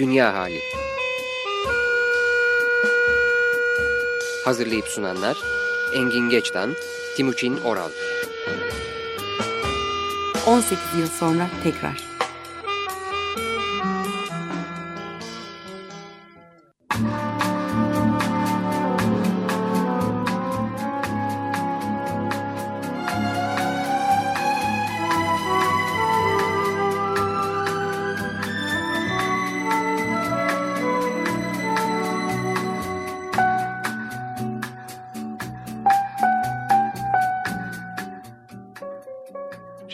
[0.00, 0.60] Dünya Hali.
[4.44, 5.38] Hazırlayıp sunanlar
[5.94, 6.76] Engin Geçtan,
[7.16, 7.90] Timuçin Oral.
[10.46, 12.09] 18 yıl sonra tekrar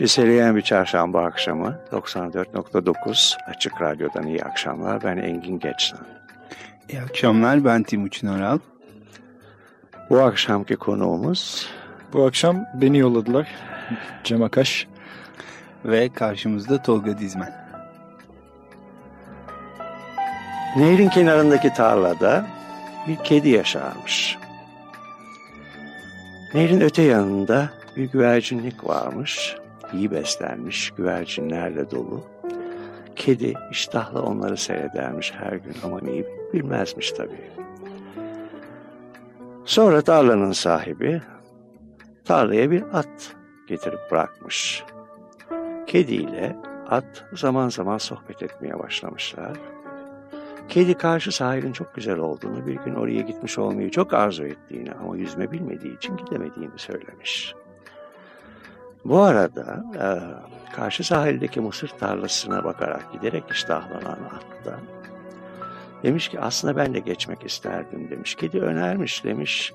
[0.07, 5.05] Ciseleyen bir çarşamba akşamı 94.9 Açık Radyo'dan iyi akşamlar.
[5.05, 6.01] Ben Engin Geçsan.
[6.89, 8.59] İyi akşamlar ben Timuçin Oral.
[10.11, 11.69] Bu akşamki konuğumuz...
[12.13, 13.49] Bu akşam beni yolladılar.
[14.25, 14.87] Cem Akaş.
[15.85, 17.55] Ve karşımızda Tolga Dizmen.
[20.77, 22.47] Nehrin kenarındaki tarlada
[23.09, 24.39] bir kedi yaşarmış.
[26.55, 29.57] Nehrin öte yanında bir güvercinlik varmış
[29.93, 32.25] iyi beslenmiş, güvercinlerle dolu.
[33.17, 37.51] Kedi iştahla onları seyredermiş her gün ama neyi bilmezmiş tabii.
[39.65, 41.23] Sonra tarlanın sahibi
[42.25, 43.37] tarlaya bir at
[43.69, 44.85] getirip bırakmış.
[45.87, 46.57] Kedi ile
[46.89, 49.57] at zaman zaman sohbet etmeye başlamışlar.
[50.69, 55.17] Kedi karşı sahilin çok güzel olduğunu, bir gün oraya gitmiş olmayı çok arzu ettiğini ama
[55.17, 57.55] yüzme bilmediği için gidemediğini söylemiş.
[59.09, 60.07] Bu arada e,
[60.75, 64.79] karşı sahildeki mısır tarlasına bakarak giderek iştahlanan atta
[66.03, 68.35] demiş ki aslında ben de geçmek isterdim demiş.
[68.35, 69.75] Kedi önermiş demiş.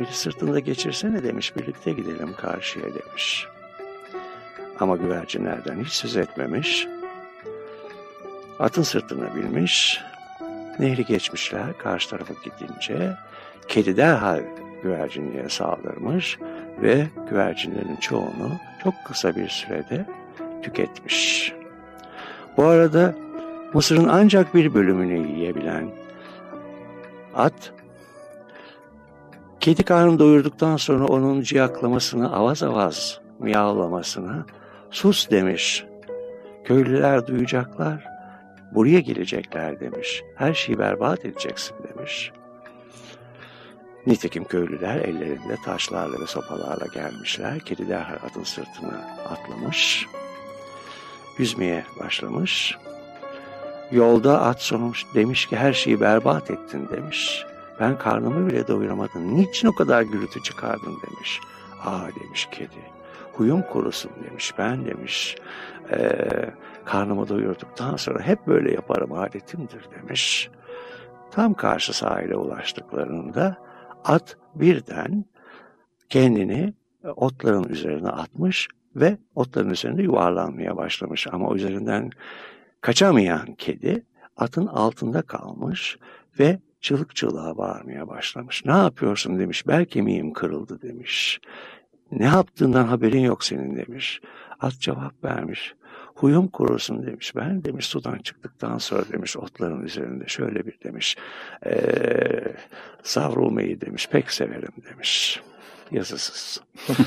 [0.00, 3.46] Bir sırtında geçirsene demiş birlikte gidelim karşıya demiş.
[4.80, 6.88] Ama güvercinlerden hiç söz etmemiş.
[8.58, 10.00] Atın sırtına binmiş.
[10.78, 13.16] Nehri geçmişler karşı tarafa gidince
[13.68, 14.42] kedi derhal
[14.82, 16.38] güvercinliğe saldırmış
[16.82, 18.50] ve güvercinlerin çoğunu
[18.84, 20.06] çok kısa bir sürede
[20.62, 21.52] tüketmiş.
[22.56, 23.14] Bu arada
[23.74, 25.88] Mısır'ın ancak bir bölümünü yiyebilen
[27.34, 27.72] at,
[29.60, 34.44] kedi karnını doyurduktan sonra onun ciyaklamasını, avaz avaz miyavlamasını
[34.90, 35.84] sus demiş.
[36.64, 38.04] Köylüler duyacaklar,
[38.74, 40.22] buraya gelecekler demiş.
[40.34, 42.32] Her şeyi berbat edeceksin demiş.
[44.06, 47.58] Nitekim köylüler ellerinde taşlarla ve sopalarla gelmişler.
[47.60, 50.06] Kedi derhal atın sırtına atlamış.
[51.38, 52.76] Yüzmeye başlamış.
[53.90, 57.44] Yolda at sormuş demiş ki her şeyi berbat ettin demiş.
[57.80, 59.36] Ben karnımı bile doyuramadım.
[59.36, 61.40] Niçin o kadar gürültü çıkardın demiş.
[61.84, 62.96] Aa demiş kedi.
[63.32, 64.54] Huyum kurusun demiş.
[64.58, 65.36] Ben demiş
[65.90, 66.18] e,
[66.84, 70.50] karnımı doyurduktan sonra hep böyle yaparım adetimdir demiş.
[71.30, 73.65] Tam karşı sahile ulaştıklarında
[74.06, 75.24] At birden
[76.08, 76.74] kendini
[77.16, 81.26] otların üzerine atmış ve otların üzerinde yuvarlanmaya başlamış.
[81.32, 82.10] Ama üzerinden
[82.80, 84.04] kaçamayan kedi
[84.36, 85.98] atın altında kalmış
[86.38, 88.64] ve çığlık çığlığa bağırmaya başlamış.
[88.64, 89.66] Ne yapıyorsun demiş.
[89.66, 91.40] Bel kemiğim kırıldı demiş.
[92.12, 94.20] Ne yaptığından haberin yok senin demiş.
[94.60, 95.74] At cevap vermiş.
[96.16, 97.36] Huyum kurusun demiş.
[97.36, 101.16] Ben demiş sudan çıktıktan sonra demiş otların üzerinde şöyle bir demiş.
[101.66, 101.76] E,
[103.02, 105.42] savrulmayı demiş pek severim demiş.
[105.90, 106.60] Yazısız.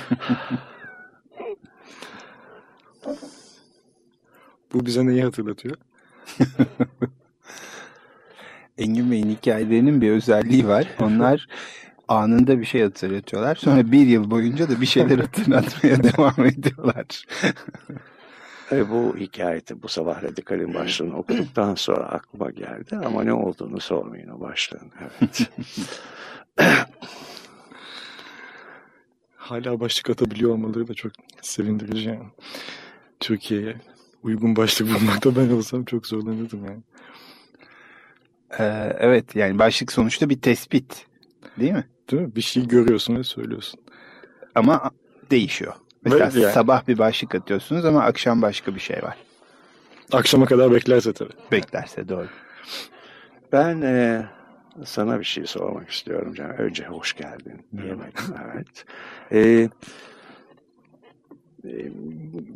[4.74, 5.76] Bu bize neyi hatırlatıyor?
[8.78, 10.88] Engin Bey'in hikayelerinin bir özelliği var.
[11.00, 11.48] Onlar
[12.08, 13.56] anında bir şey hatırlatıyorlar.
[13.56, 17.26] Sonra bir yıl boyunca da bir şeyler hatırlatmaya devam ediyorlar.
[18.72, 24.30] E, bu hikayeti bu sabah Radikal'in başlığını okuduktan sonra aklıma geldi ama ne olduğunu sormayın
[24.30, 24.92] o başlığın.
[25.02, 25.50] Evet.
[29.36, 31.12] Hala başlık atabiliyor olmaları da çok
[31.42, 32.30] sevindirici yani.
[33.20, 33.76] Türkiye'ye
[34.24, 36.82] uygun başlık bulmakta ben olsam çok zorlanırdım yani.
[38.60, 41.06] Ee, evet yani başlık sonuçta bir tespit
[41.60, 41.88] değil mi?
[42.12, 42.36] Değil mi?
[42.36, 43.80] Bir şey görüyorsun ve söylüyorsun.
[44.56, 44.92] Ama
[45.32, 45.74] değişiyor.
[46.04, 46.54] Mesela yani.
[46.54, 49.18] sabah bir başlık atıyorsunuz ama akşam başka bir şey var.
[50.12, 51.34] Akşama kadar beklerse tabii.
[51.52, 52.28] Beklerse doğru.
[53.52, 54.26] Ben e,
[54.86, 56.56] sana bir şey sormak istiyorum canım.
[56.58, 57.66] Önce hoş geldin.
[57.78, 58.36] Diyemedim.
[58.54, 58.86] evet.
[59.32, 59.40] E,
[61.66, 61.92] e,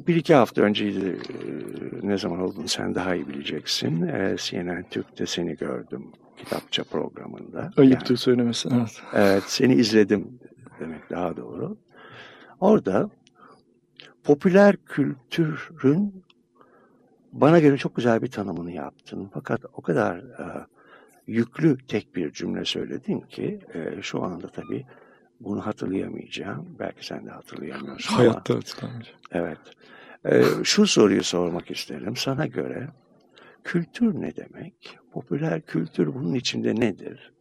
[0.08, 4.08] bir iki hafta önceydi e, ne zaman olduğunu sen daha iyi bileceksin.
[4.08, 7.72] E, CNN Türk'te seni gördüm kitapça programında.
[7.78, 8.70] Ayıptır yani, söylemesi.
[8.74, 9.02] Evet.
[9.14, 10.40] evet seni izledim
[10.80, 11.78] demek daha doğru.
[12.60, 13.10] Orada
[14.24, 16.24] popüler kültürün
[17.32, 19.30] bana göre çok güzel bir tanımını yaptın.
[19.34, 20.66] Fakat o kadar e,
[21.28, 24.86] yüklü tek bir cümle söyledin ki e, şu anda tabii
[25.40, 26.76] bunu hatırlayamayacağım.
[26.80, 28.62] Belki sen de hatırlayamıyorsun Hayatta ama.
[28.62, 29.18] hatırlamayacağım.
[29.32, 29.58] Evet.
[30.26, 32.16] E, şu soruyu sormak isterim.
[32.16, 32.88] Sana göre
[33.64, 34.98] kültür ne demek?
[35.12, 37.32] Popüler kültür bunun içinde nedir?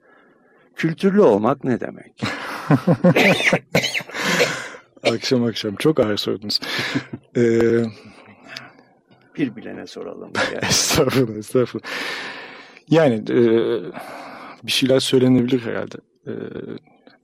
[0.77, 2.23] Kültürlü olmak ne demek?
[5.03, 6.61] akşam akşam çok ağır sordunuz.
[7.37, 7.83] ee,
[9.37, 10.33] bir bilene soralım.
[10.63, 11.89] estağfurullah, estağfurullah.
[12.91, 13.39] Yani e,
[14.63, 15.97] bir şeyler söylenebilir herhalde.
[16.27, 16.33] E,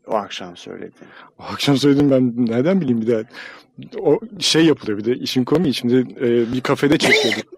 [0.06, 1.06] o akşam söyledin.
[1.38, 3.22] o akşam söyledim ben nereden bileyim bir daha.
[4.00, 7.52] O şey yapılıyor bir de işin komiği şimdi e, bir kafede çekiyorduk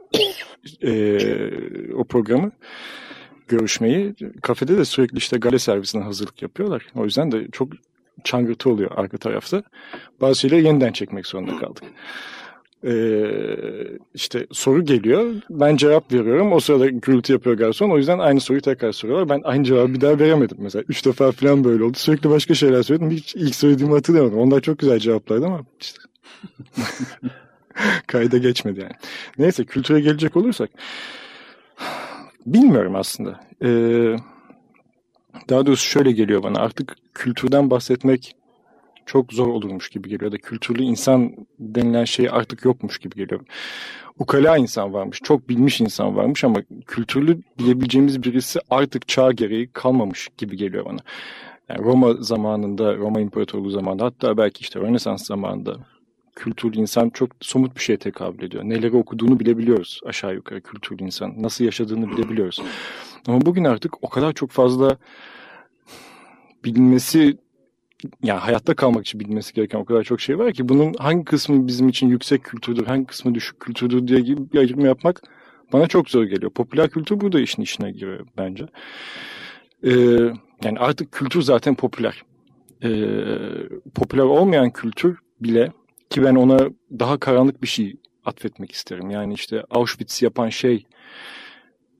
[0.82, 2.50] e, o programı
[3.49, 4.14] görüşmeyi.
[4.43, 6.87] Kafede de sürekli işte gale servisine hazırlık yapıyorlar.
[6.94, 7.69] O yüzden de çok
[8.24, 9.62] çangırtı oluyor arka tarafta.
[10.20, 11.82] Bazı yeniden çekmek zorunda kaldık.
[12.84, 13.30] Ee,
[14.14, 15.34] işte soru geliyor.
[15.50, 16.52] Ben cevap veriyorum.
[16.52, 17.90] O sırada gürültü yapıyor garson.
[17.90, 19.28] O yüzden aynı soruyu tekrar soruyorlar.
[19.28, 20.56] Ben aynı cevabı bir daha veremedim.
[20.60, 21.98] Mesela üç defa falan böyle oldu.
[21.98, 23.10] Sürekli başka şeyler söyledim.
[23.10, 24.38] Hiç ilk söylediğimi hatırlayamadım.
[24.38, 25.98] Onlar çok güzel cevaplardı ama işte
[28.06, 28.92] kayda geçmedi yani.
[29.38, 30.70] Neyse kültüre gelecek olursak
[32.46, 33.40] bilmiyorum aslında.
[33.64, 34.16] Ee,
[35.50, 36.58] daha doğrusu şöyle geliyor bana.
[36.58, 38.35] Artık kültürden bahsetmek
[39.06, 40.32] çok zor olurmuş gibi geliyor.
[40.32, 43.41] Da kültürlü insan denilen şey artık yokmuş gibi geliyor.
[44.19, 50.29] Ukala insan varmış, çok bilmiş insan varmış ama kültürlü bilebileceğimiz birisi artık çağ gereği kalmamış
[50.38, 50.99] gibi geliyor bana.
[51.69, 55.76] Yani Roma zamanında, Roma İmparatorluğu zamanında hatta belki işte Rönesans zamanında
[56.37, 58.64] kültürlü insan çok somut bir şeye tekabül ediyor.
[58.64, 61.43] Neleri okuduğunu bilebiliyoruz aşağı yukarı kültürlü insan.
[61.43, 62.62] Nasıl yaşadığını bilebiliyoruz.
[63.26, 64.96] Ama bugün artık o kadar çok fazla
[66.64, 67.38] bilinmesi
[68.22, 71.66] yani hayatta kalmak için bilmesi gereken o kadar çok şey var ki bunun hangi kısmı
[71.66, 75.22] bizim için yüksek kültürdür, hangi kısmı düşük kültürdür diye bir ayrım yapmak
[75.72, 76.52] bana çok zor geliyor.
[76.52, 78.66] Popüler kültür burada işin içine giriyor bence.
[79.84, 79.90] Ee,
[80.64, 82.22] yani artık kültür zaten popüler.
[82.84, 82.88] Ee,
[83.94, 85.72] popüler olmayan kültür bile
[86.10, 86.58] ki ben ona
[86.98, 89.10] daha karanlık bir şey atfetmek isterim.
[89.10, 90.86] Yani işte Auschwitz yapan şey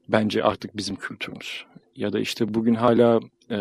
[0.09, 1.65] bence artık bizim kültürümüz.
[1.97, 3.21] Ya da işte bugün hala
[3.51, 3.59] e,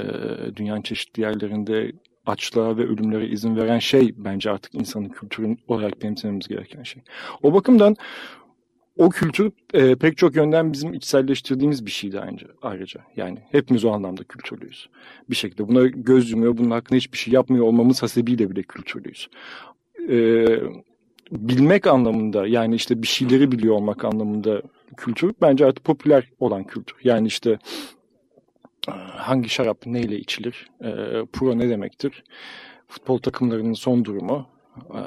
[0.56, 1.92] dünyanın çeşitli yerlerinde
[2.26, 7.02] açlığa ve ölümlere izin veren şey bence artık insanın kültürün olarak benimsememiz gereken şey.
[7.44, 7.96] O bakımdan
[8.98, 13.02] o kültür e, pek çok yönden bizim içselleştirdiğimiz bir şeydi ayrıca, ayrıca.
[13.16, 14.90] Yani hepimiz o anlamda kültürlüyüz.
[15.30, 19.30] Bir şekilde buna göz yumuyor, bunun hakkında hiçbir şey yapmıyor olmamız hasebiyle bile kültürlüyüz.
[20.10, 20.46] E,
[21.32, 24.62] bilmek anlamında yani işte bir şeyleri biliyor olmak anlamında
[24.98, 26.98] kültür bence artık popüler olan kültür.
[27.04, 27.60] Yani işte
[29.16, 30.92] hangi şarap neyle içilir, e,
[31.34, 32.24] pro ne demektir,
[32.88, 35.02] futbol takımlarının son durumu, e,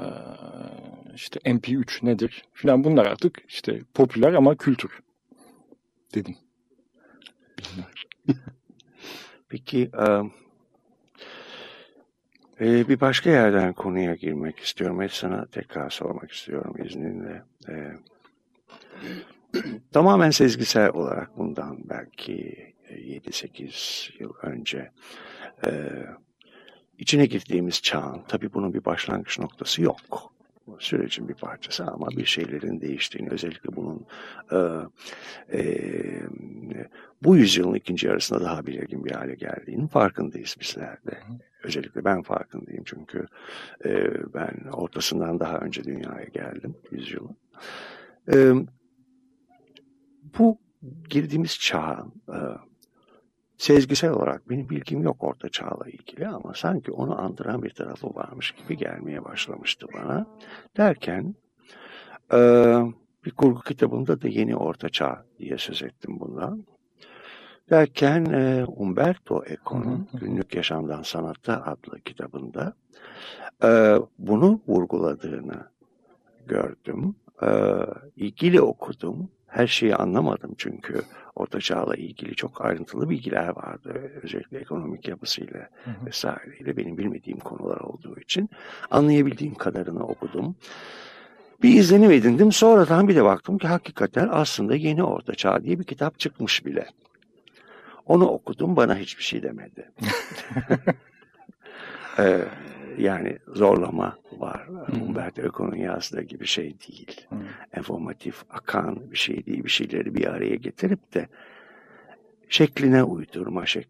[1.14, 5.00] işte MP3 nedir filan bunlar artık işte popüler ama kültür
[6.14, 6.36] dedim.
[9.48, 9.90] Peki
[12.62, 15.00] e, bir başka yerden konuya girmek istiyorum.
[15.00, 17.42] ve sana tekrar sormak istiyorum izninle.
[17.68, 17.92] E,
[19.92, 22.56] tamamen sezgisel olarak bundan belki
[22.94, 24.90] 7-8 yıl önce
[25.66, 25.70] e,
[26.98, 30.00] içine girdiğimiz çağın, tabii bunun bir başlangıç noktası yok.
[30.66, 34.06] Bu sürecin bir parçası ama bir şeylerin değiştiğini, özellikle bunun
[34.52, 34.58] e,
[35.58, 35.62] e,
[37.22, 41.18] bu yüzyılın ikinci yarısında daha belirgin bir hale geldiğinin farkındayız bizler de.
[41.64, 43.26] Özellikle ben farkındayım çünkü
[43.84, 47.37] e, ben ortasından daha önce dünyaya geldim yüzyılın.
[48.32, 48.52] E,
[50.38, 50.58] bu
[51.11, 52.38] girdiğimiz çağın e,
[53.62, 58.52] sezgisel olarak benim bilgim yok orta çağla ilgili ama sanki onu andıran bir tarafı varmış
[58.52, 60.26] gibi gelmeye başlamıştı bana.
[60.76, 61.35] Derken
[62.33, 62.38] e,
[63.25, 66.64] bir kurgu kitabımda da yeni orta çağ diye söz ettim bundan.
[67.71, 72.73] Derken e, Umberto Eco'nun Günlük Yaşamdan Sanatta adlı kitabında
[73.64, 75.69] e, bunu vurguladığını
[76.47, 77.14] gördüm.
[77.42, 77.49] E,
[78.16, 79.28] ilgili okudum.
[79.52, 81.02] Her şeyi anlamadım çünkü
[81.37, 84.12] Orta Çağ'la ilgili çok ayrıntılı bilgiler vardı.
[84.23, 86.06] Özellikle ekonomik yapısıyla hı hı.
[86.06, 88.50] vesaireyle benim bilmediğim konular olduğu için
[88.90, 90.56] anlayabildiğim kadarını okudum.
[91.62, 92.52] Bir izlenim edindim.
[92.52, 96.87] Sonradan bir de baktım ki hakikaten aslında Yeni Orta Çağ diye bir kitap çıkmış bile.
[98.06, 99.90] Onu okudum bana hiçbir şey demedi.
[102.18, 102.40] ee,
[102.99, 104.68] yani zorlama var.
[104.68, 105.02] Hmm.
[105.02, 107.26] Umberto Eco'nun yazdığı gibi şey değil.
[107.28, 107.38] Hmm.
[107.72, 109.64] Enformatif, akan bir şey değil.
[109.64, 111.28] Bir şeyleri bir araya getirip de
[112.49, 113.88] şekline uydurma şek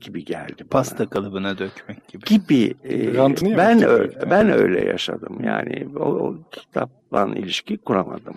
[0.00, 0.68] gibi geldi bana.
[0.68, 2.24] Pasta kalıbına dökmek gibi.
[2.24, 2.74] Gibi.
[2.84, 3.16] E,
[3.56, 5.44] ben öyle, ben öyle yaşadım.
[5.44, 8.36] Yani o, o kitapla ilişki kuramadım.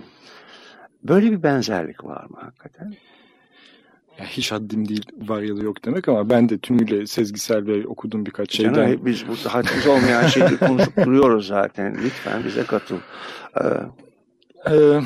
[1.03, 2.93] böyle bir benzerlik var mı hakikaten?
[4.19, 7.87] Ya hiç haddim değil var ya da yok demek ama ben de tümüyle sezgisel ve
[7.87, 8.73] okuduğum birkaç şeyden...
[8.73, 11.97] Canım, biz burada haddimiz olmayan şeyleri konuşup duruyoruz zaten.
[12.03, 12.97] Lütfen bize katıl.
[13.57, 13.63] Ee,
[14.69, 15.01] Ee,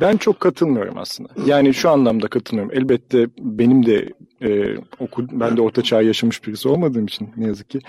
[0.00, 1.28] ben çok katılmıyorum aslında.
[1.46, 2.78] Yani şu anlamda katılmıyorum.
[2.78, 4.08] Elbette benim de
[4.42, 7.80] e, oku, ben de orta çağ yaşamış birisi olmadığım için ne yazık ki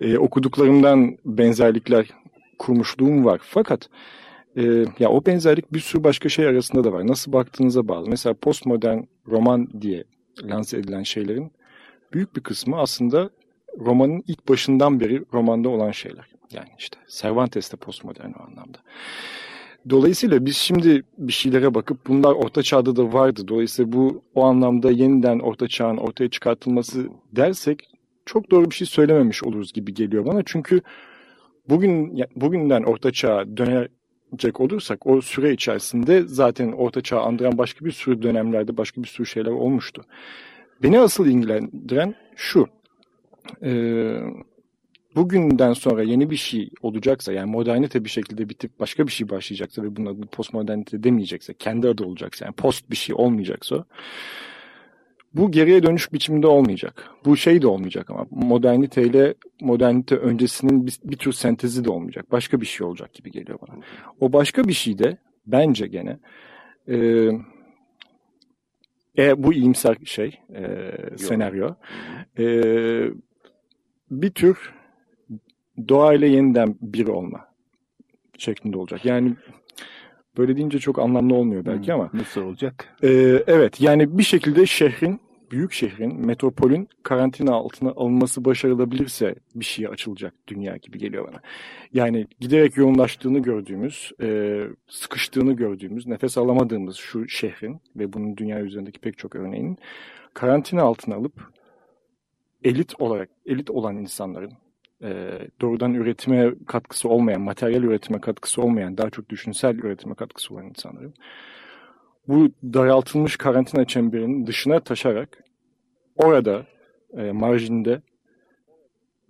[0.00, 2.06] e, okuduklarımdan benzerlikler
[2.58, 3.40] kurmuşluğum var.
[3.42, 3.88] Fakat
[4.56, 7.06] e, ya o benzerlik bir sürü başka şey arasında da var.
[7.06, 8.06] Nasıl baktığınıza bağlı.
[8.08, 10.04] Mesela postmodern roman diye
[10.42, 11.52] lanse edilen şeylerin
[12.12, 13.30] büyük bir kısmı aslında
[13.78, 16.26] romanın ilk başından beri romanda olan şeyler.
[16.52, 18.78] Yani işte Cervantes de postmodern o anlamda.
[19.90, 23.48] Dolayısıyla biz şimdi bir şeylere bakıp bunlar orta çağda da vardı.
[23.48, 27.88] Dolayısıyla bu o anlamda yeniden orta çağın ortaya çıkartılması dersek
[28.26, 30.42] çok doğru bir şey söylememiş oluruz gibi geliyor bana.
[30.46, 30.80] Çünkü
[31.68, 33.44] bugün bugünden orta çağa
[34.32, 39.08] dönecek olursak o süre içerisinde zaten orta çağı andıran başka bir sürü dönemlerde başka bir
[39.08, 40.02] sürü şeyler olmuştu.
[40.82, 42.68] Beni asıl ilgilendiren şu.
[43.62, 44.20] Ee,
[45.16, 49.82] bugünden sonra yeni bir şey olacaksa yani modernite bir şekilde bitip başka bir şey başlayacaksa
[49.82, 53.84] ve bunun adını postmodernite demeyecekse kendi adı olacaksa yani post bir şey olmayacaksa
[55.34, 57.10] bu geriye dönüş biçiminde olmayacak.
[57.24, 62.32] Bu şey de olmayacak ama modernite ile modernite öncesinin bir, bir tür sentezi de olmayacak.
[62.32, 63.80] Başka bir şey olacak gibi geliyor bana.
[64.20, 66.18] O başka bir şey de bence gene
[66.88, 66.96] e,
[69.18, 71.74] e, bu iyimser şey e, senaryo
[72.38, 72.44] e,
[74.10, 74.72] bir tür
[75.88, 77.46] doğayla yeniden bir olma
[78.38, 79.04] şeklinde olacak.
[79.04, 79.36] Yani
[80.40, 82.10] böyle deyince çok anlamlı olmuyor belki hmm, ama.
[82.12, 82.96] Nasıl olacak?
[83.02, 83.08] E,
[83.46, 85.20] evet yani bir şekilde şehrin,
[85.50, 91.40] büyük şehrin, metropolün karantina altına alınması başarılabilirse bir şey açılacak dünya gibi geliyor bana.
[91.92, 99.00] Yani giderek yoğunlaştığını gördüğümüz, e, sıkıştığını gördüğümüz, nefes alamadığımız şu şehrin ve bunun dünya üzerindeki
[99.00, 99.78] pek çok örneğinin
[100.34, 101.52] karantina altına alıp
[102.64, 104.52] elit olarak, elit olan insanların
[105.02, 110.66] e, doğrudan üretime katkısı olmayan, materyal üretime katkısı olmayan, daha çok düşünsel üretime katkısı olan
[110.66, 111.14] insanların
[112.28, 115.44] bu daraltılmış karantina çemberinin dışına taşarak
[116.16, 116.66] orada
[117.16, 118.02] e, marjinde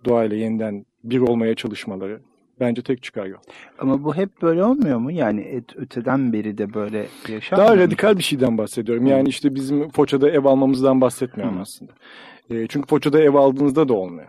[0.05, 2.21] doğayla yeniden bir olmaya çalışmaları
[2.59, 3.39] bence tek çıkar yol.
[3.79, 5.11] Ama bu hep böyle olmuyor mu?
[5.11, 9.07] Yani et, öteden beri de böyle yaşanmıyor Daha radikal bir şeyden bahsediyorum.
[9.07, 11.61] Yani işte bizim Foça'da ev almamızdan bahsetmiyorum Hı.
[11.61, 11.91] aslında.
[12.49, 14.27] E, çünkü Foça'da ev aldığınızda da olmuyor.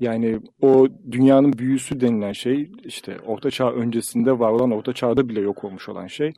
[0.00, 5.40] Yani o dünyanın büyüsü denilen şey işte Orta Çağ öncesinde var olan Orta Çağ'da bile
[5.40, 6.32] yok olmuş olan şey.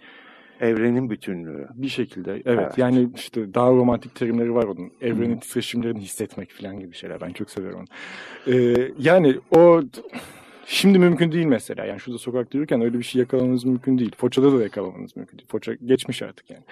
[0.61, 1.69] Evrenin bütünlüğü.
[1.75, 2.79] Bir şekilde evet, evet.
[2.79, 4.93] yani işte daha romantik terimleri var onun.
[5.01, 5.41] Evrenin hmm.
[5.41, 7.87] titreşimlerini hissetmek falan gibi şeyler ben çok seviyorum onu.
[8.55, 9.83] Ee, yani o
[10.67, 11.85] şimdi mümkün değil mesela.
[11.85, 14.13] Yani şurada sokakta yürürken öyle bir şey yakalamanız mümkün değil.
[14.17, 15.49] Foça'da da yakalamanız mümkün değil.
[15.49, 16.63] Foça geçmiş artık yani.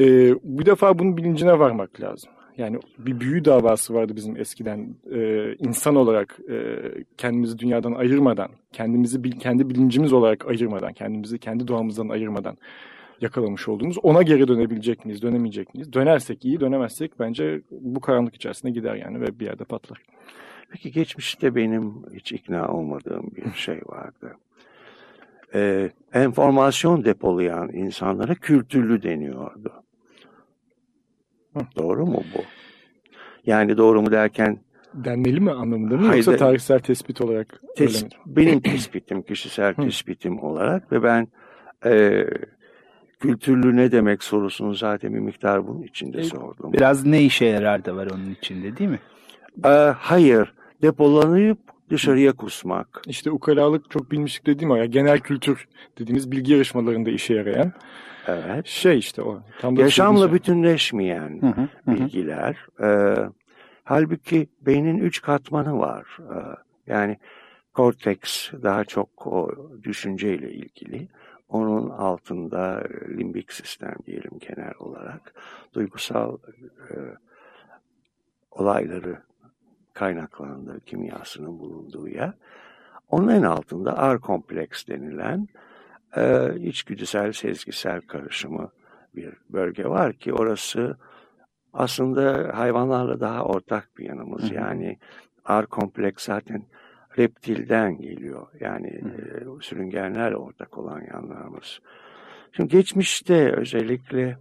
[0.00, 2.30] Ee, bir defa bunun bilincine varmak lazım.
[2.58, 6.76] Yani bir büyü davası vardı bizim eskiden e, insan olarak e,
[7.16, 12.56] kendimizi dünyadan ayırmadan, kendimizi kendi bilincimiz olarak ayırmadan, kendimizi kendi doğamızdan ayırmadan
[13.20, 15.92] yakalamış olduğumuz ona geri dönebilecek miyiz, dönemeyecek miyiz?
[15.92, 20.02] Dönersek iyi, dönemezsek bence bu karanlık içerisinde gider yani ve bir yerde patlar.
[20.70, 24.36] Peki geçmişte benim hiç ikna olmadığım bir şey vardı.
[25.54, 29.72] Ee, enformasyon depolayan insanlara kültürlü deniyordu.
[31.54, 31.60] Hı.
[31.78, 32.42] Doğru mu bu?
[33.46, 34.58] Yani doğru mu derken
[34.94, 40.92] denmeli mi anlamında mı Hayır, yoksa tarihsel tespit olarak tes Benim tespitim, kişisel tespitim olarak
[40.92, 41.28] ve ben
[41.86, 42.24] e,
[43.20, 46.72] kültürlü ne demek sorusunu zaten bir miktar bunun içinde e, sordum.
[46.72, 49.00] Biraz ne işe yarar da var onun içinde değil mi?
[49.64, 51.58] E, hayır, depolanıp
[51.90, 53.02] dışarıya kusmak.
[53.06, 55.68] İşte ukalalık çok bilmişlik dediğim o ya genel kültür
[55.98, 57.72] dediğimiz bilgi yarışmalarında işe yarayan
[58.26, 58.66] Evet.
[58.66, 59.42] Şey işte o.
[59.60, 60.34] Tam Yaşamla şey.
[60.34, 61.94] bütünleşmeyen hı hı, hı.
[61.94, 62.66] bilgiler.
[62.82, 63.16] E,
[63.84, 66.18] halbuki beynin üç katmanı var.
[66.20, 66.36] E,
[66.86, 67.18] yani
[67.74, 69.50] korteks daha çok o
[69.82, 71.08] düşünceyle ilgili.
[71.48, 75.34] Onun altında limbik sistem diyelim genel olarak.
[75.74, 76.36] Duygusal
[76.90, 76.94] e,
[78.50, 79.18] olayları
[79.94, 82.32] kaynaklandığı kimyasının bulunduğu yer.
[83.08, 85.48] Onun en altında R kompleks denilen
[86.16, 88.70] e, içgüdüsel, sezgisel karışımı
[89.16, 90.96] bir bölge var ki orası
[91.72, 94.42] aslında hayvanlarla daha ortak bir yanımız.
[94.42, 94.54] Hı hı.
[94.54, 94.98] Yani
[95.44, 96.62] ar kompleks zaten
[97.18, 98.46] reptilden geliyor.
[98.60, 99.02] Yani e,
[99.60, 101.80] sürüngenlerle ortak olan yanlarımız.
[102.52, 104.38] Şimdi geçmişte özellikle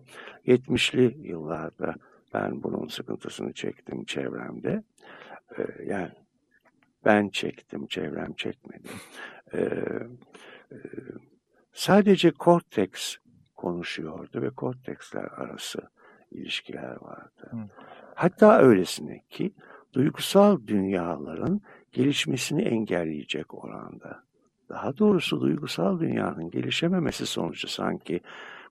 [0.47, 1.95] 70'li yıllarda
[2.33, 4.83] ben bunun sıkıntısını çektim çevremde.
[5.57, 6.11] E, yani
[7.05, 8.87] ben çektim, çevrem çekmedi.
[9.53, 9.59] E,
[10.71, 10.77] e,
[11.73, 13.15] sadece korteks
[13.55, 15.81] konuşuyordu ve korteksler arası
[16.31, 17.49] ilişkiler vardı.
[17.51, 17.57] Hı.
[18.15, 19.53] Hatta öylesine ki
[19.93, 24.23] duygusal dünyaların gelişmesini engelleyecek oranda.
[24.69, 28.21] Daha doğrusu duygusal dünyanın gelişememesi sonucu sanki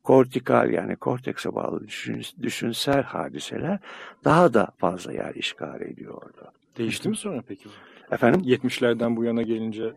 [0.02, 3.78] kortikal yani kortekse bağlı düşün, düşünsel hadiseler
[4.24, 6.52] daha da fazla yer işgal ediyordu.
[6.78, 7.68] Değişti mi sonra peki?
[8.10, 8.40] Efendim?
[8.40, 9.92] 70'lerden bu yana gelince.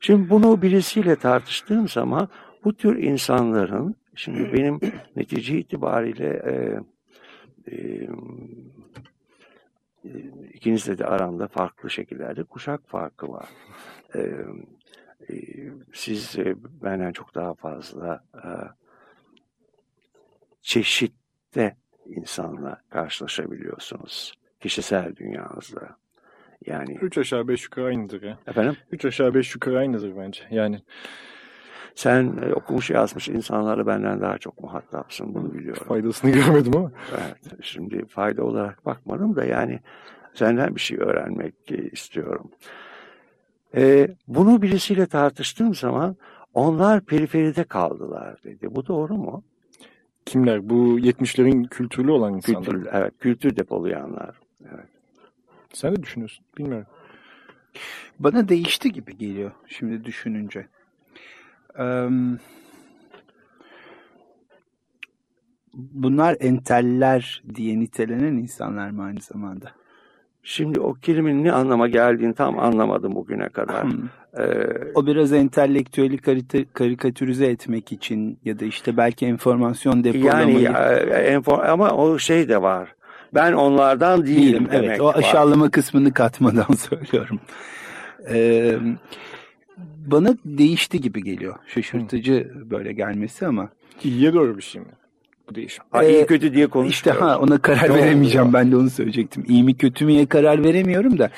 [0.00, 2.28] Şimdi bunu birisiyle tartıştığım zaman
[2.64, 4.80] bu tür insanların şimdi benim
[5.16, 6.80] netice itibariyle e,
[7.72, 8.08] e,
[10.54, 13.48] ikinizle de aramda farklı şekillerde kuşak farkı var.
[14.14, 14.20] E,
[15.30, 15.34] e,
[15.92, 18.48] siz e, benden çok daha fazla e,
[20.62, 24.34] çeşitte insanla karşılaşabiliyorsunuz.
[24.60, 25.96] Kişisel dünyanızda.
[26.66, 28.38] Yani üç aşağı beş yukarı aynıdır ya.
[28.46, 28.76] Efendim?
[28.92, 30.42] Üç aşağı beş yukarı aynıdır bence.
[30.50, 30.80] Yani
[31.94, 35.82] sen e, okumuş yazmış insanlarla benden daha çok muhatapsın bunu biliyorum.
[35.88, 36.92] Faydasını görmedim ama.
[37.12, 37.64] Evet.
[37.64, 39.80] Şimdi fayda olarak bakmadım da yani
[40.34, 41.54] senden bir şey öğrenmek
[41.92, 42.50] istiyorum.
[43.76, 46.16] Ee, bunu birisiyle tartıştığım zaman
[46.54, 48.74] onlar periferide kaldılar dedi.
[48.74, 49.42] Bu doğru mu?
[50.26, 50.70] Kimler?
[50.70, 52.64] Bu 70'lerin kültürlü olan insanlar.
[52.64, 54.40] Kültür, evet, kültür depolayanlar.
[54.74, 54.99] Evet.
[55.72, 56.44] Sen de düşünüyorsun.
[56.58, 56.86] Bilmiyorum.
[58.18, 60.66] Bana değişti gibi geliyor şimdi düşününce.
[65.74, 69.70] bunlar enteller diye nitelenen insanlar mı aynı zamanda?
[70.42, 73.84] Şimdi o kelimenin ne anlama geldiğini tam anlamadım bugüne kadar.
[73.84, 74.08] Hmm.
[74.38, 76.18] Ee, o biraz entelektüeli
[76.72, 80.60] karikatürize etmek için ya da işte belki enformasyon depolamayı.
[80.60, 82.94] Yani enfor ama o şey de var.
[83.34, 85.70] Ben onlardan değilim, değilim demek Evet o aşağılama var.
[85.70, 87.40] kısmını katmadan söylüyorum.
[88.30, 88.76] Ee,
[90.06, 91.54] bana değişti gibi geliyor.
[91.66, 92.70] Şaşırtıcı hmm.
[92.70, 93.68] böyle gelmesi ama.
[94.04, 94.88] İyiye doğru bir şey mi?
[95.50, 95.84] Bu değişim.
[95.90, 96.94] Ha, ee, iyi kötü diye konuşuyoruz.
[96.94, 97.98] İşte ha ona karar Doğru.
[97.98, 98.52] veremeyeceğim.
[98.52, 99.44] Ben de onu söyleyecektim.
[99.48, 101.30] İyi mi kötü müye karar veremiyorum da.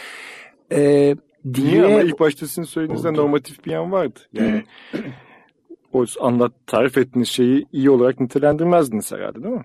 [0.73, 3.17] Ee, Niye ama ilk başta sizin söylediğinizde oldu.
[3.17, 4.21] normatif bir yan vardı.
[4.33, 4.65] Yani
[5.93, 9.65] o anlat tarif ettiğiniz şeyi iyi olarak nitelendirmezdiniz herhalde değil mi?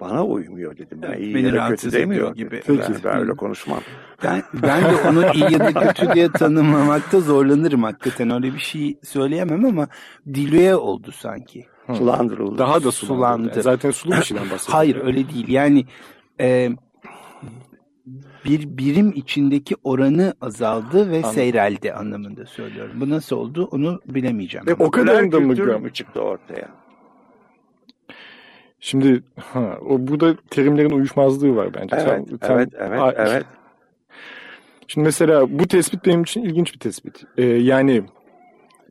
[0.00, 0.98] Bana uymuyor dedim.
[1.02, 2.62] Ben iyi Beni ya kötü demiyor gibi.
[2.66, 2.82] Peki.
[2.82, 3.80] Ben, ben öyle konuşmam.
[4.24, 8.30] Ben, ben de onu iyi ya da kötü diye tanımlamakta zorlanırım hakikaten.
[8.30, 9.88] Öyle bir şey söyleyemem ama
[10.34, 11.66] dilüye oldu sanki.
[11.92, 12.58] Sulandırıldı.
[12.58, 12.92] Daha da sulandı.
[12.92, 13.48] sulandı.
[13.48, 14.76] Yani zaten sulu bir şeyden bahsediyor.
[14.76, 15.48] Hayır öyle değil.
[15.48, 15.86] Yani
[16.40, 16.70] e,
[18.44, 21.32] bir birim içindeki oranı azaldı ve Anladım.
[21.32, 22.92] seyreldi anlamında söylüyorum.
[23.00, 24.68] Bu nasıl oldu onu bilemeyeceğim.
[24.68, 26.83] E, o kadar da mı çıktı ortaya?
[28.84, 31.96] Şimdi ha, o burada terimlerin uyuşmazlığı var bence.
[31.96, 33.44] Evet, tam, evet, evet, a, evet.
[34.88, 37.24] Şimdi mesela bu tespit benim için ilginç bir tespit.
[37.36, 38.02] Ee, yani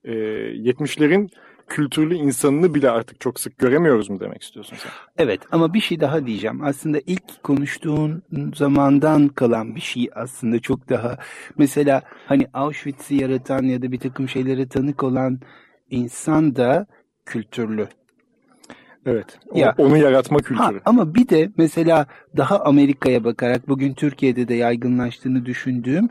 [0.03, 1.29] e, 70'lerin
[1.67, 4.91] kültürlü insanını bile artık çok sık göremiyoruz mu demek istiyorsun sen?
[5.17, 6.63] Evet ama bir şey daha diyeceğim.
[6.63, 8.23] Aslında ilk konuştuğun
[8.55, 11.17] zamandan kalan bir şey aslında çok daha.
[11.57, 15.39] Mesela hani Auschwitz'i yaratan ya da bir takım şeylere tanık olan
[15.89, 16.87] insan da
[17.25, 17.87] kültürlü
[19.05, 19.39] Evet.
[19.55, 20.57] Ya, onu yaratma kültürü.
[20.57, 22.05] Ha, ama bir de mesela
[22.37, 26.09] daha Amerika'ya bakarak bugün Türkiye'de de yaygınlaştığını düşündüğüm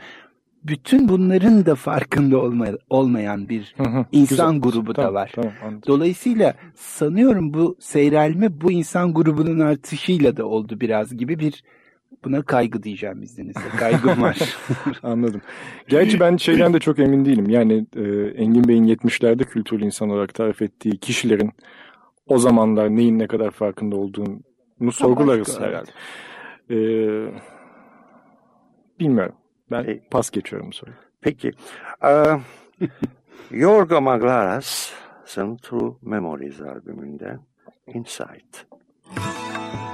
[0.65, 4.73] bütün bunların da farkında olma, olmayan bir hı hı, insan güzel.
[4.73, 5.33] grubu tamam, da var.
[5.35, 11.63] Tamam, Dolayısıyla sanıyorum bu seyrelme bu insan grubunun artışıyla da oldu biraz gibi bir
[12.25, 13.69] buna kaygı diyeceğim izninizle.
[13.79, 14.39] Kaygım var.
[15.03, 15.41] Anladım.
[15.89, 17.51] Gerçi ben şeyden de çok emin değilim.
[17.51, 18.03] Yani e,
[18.43, 21.51] Engin Bey'in 70'lerde kültürlü insan olarak tarif ettiği kişilerin
[22.27, 25.91] o zamanlar neyin ne kadar farkında olduğunu sorgularız herhalde.
[26.71, 27.33] Ee,
[29.01, 29.35] bilmiyorum.
[29.71, 30.09] Ben Peki.
[30.11, 30.97] pas geçiyorum soruyu.
[31.21, 31.51] Peki.
[32.05, 32.41] Uh,
[33.51, 37.41] Yorgo Maglaras'ın True Memories albümünden
[37.87, 38.67] Insight.
[39.17, 39.92] Ee,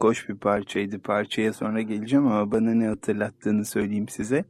[0.00, 0.98] çok hoş bir parçaydı.
[0.98, 4.44] Parçaya sonra geleceğim ama bana ne hatırlattığını söyleyeyim size.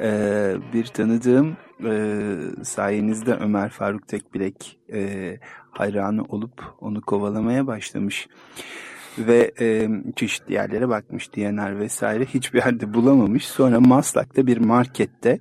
[0.00, 1.94] Ee, bir tanıdığım e,
[2.62, 5.36] sayenizde Ömer Faruk Tekbilek e,
[5.70, 8.28] hayranı olup onu kovalamaya başlamış.
[9.18, 13.46] Ve e, çeşitli yerlere bakmış DNR vesaire hiçbir yerde bulamamış.
[13.46, 15.40] Sonra Maslak'ta bir markette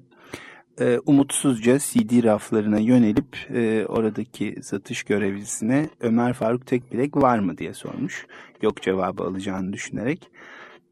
[0.80, 7.74] e, umutsuzca CD raflarına yönelip e, oradaki satış görevlisine Ömer Faruk Tekbilek var mı diye
[7.74, 8.28] sormuş.
[8.62, 10.30] Yok cevabı alacağını düşünerek.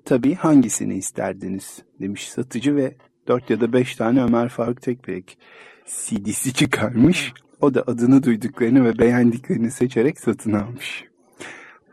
[0.05, 2.95] Tabii hangisini isterdiniz demiş satıcı ve
[3.27, 5.37] 4 ya da 5 tane Ömer Faruk Tekbilek
[5.85, 7.33] CD'si çıkarmış.
[7.61, 11.10] O da adını duyduklarını ve beğendiklerini seçerek satın almış.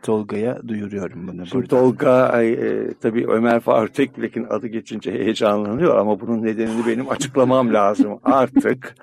[0.03, 1.67] Tolga'ya duyuruyorum bunu Şimdi burada.
[1.67, 8.19] Tolga e, tabii Ömer Faruk Tekbilek'in adı geçince heyecanlanıyor ama bunun nedenini benim açıklamam lazım
[8.23, 8.95] artık.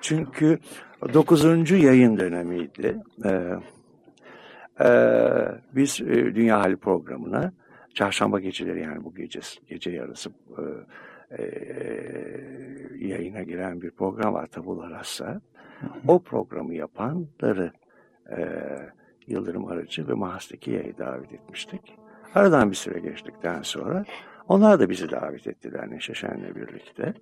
[0.00, 0.58] Çünkü
[1.14, 1.70] 9.
[1.70, 2.96] yayın dönemiydi.
[3.24, 3.30] E,
[4.84, 4.90] e,
[5.74, 7.52] biz e, Dünya Hali programına
[7.94, 10.62] çarşamba geceleri yani bu gece gece yarısı e,
[11.38, 11.44] e,
[12.98, 15.40] yayına giren bir program var Tabula Rasa.
[16.08, 17.72] O programı yapanları
[18.30, 18.38] e,
[19.30, 21.96] Yıldırım Arıcı ve Mahas'taki yayı davet etmiştik.
[22.34, 24.04] Aradan bir süre geçtikten sonra
[24.48, 27.14] onlar da bizi davet ettiler Neşe Şen'le birlikte.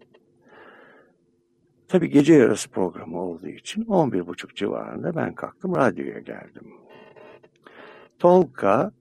[1.89, 6.73] Tabii gece yarısı programı olduğu için 11.30 civarında ben kalktım radyoya geldim.
[8.19, 8.93] Tolga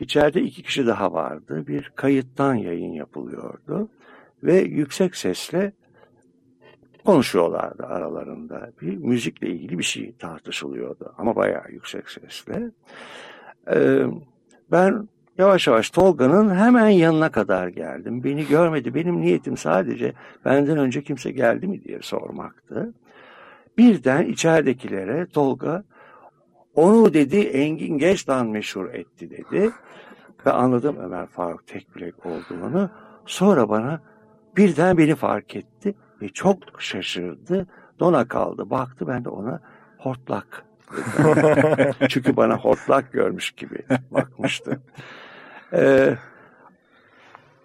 [0.00, 1.66] içeride iki kişi daha vardı.
[1.66, 3.88] Bir kayıttan yayın yapılıyordu
[4.42, 5.72] ve yüksek sesle
[7.04, 8.70] konuşuyorlardı aralarında.
[8.80, 12.70] Bir müzikle ilgili bir şey tartışılıyordu ama bayağı yüksek sesle.
[13.72, 14.02] Ee,
[14.70, 15.08] ben
[15.38, 18.24] yavaş yavaş Tolga'nın hemen yanına kadar geldim.
[18.24, 18.94] Beni görmedi.
[18.94, 20.12] Benim niyetim sadece
[20.44, 22.94] benden önce kimse geldi mi diye sormaktı.
[23.78, 25.84] Birden içeridekilere Tolga
[26.74, 29.70] onu dedi Engin Geçtan meşhur etti dedi.
[30.46, 32.90] Ve anladım Ömer Faruk Tekbilek olduğunu.
[33.26, 34.00] Sonra bana
[34.56, 37.66] birden beni fark etti ve çok şaşırdı.
[38.00, 38.70] Dona kaldı.
[38.70, 39.60] Baktı ben de ona
[39.98, 40.64] hortlak.
[42.08, 43.78] Çünkü bana hortlak görmüş gibi
[44.10, 44.80] bakmıştı.
[45.72, 46.14] Ee,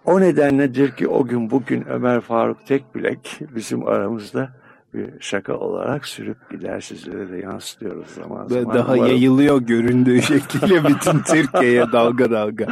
[0.04, 4.48] o nedenledir ki o gün bugün Ömer Faruk Tekbilek bizim aramızda
[4.94, 8.74] bir şaka olarak sürüp gider sizlere de yansıtıyoruz zaman zaman.
[8.74, 12.66] daha Umarım- yayılıyor göründüğü şekilde bütün Türkiye'ye dalga dalga.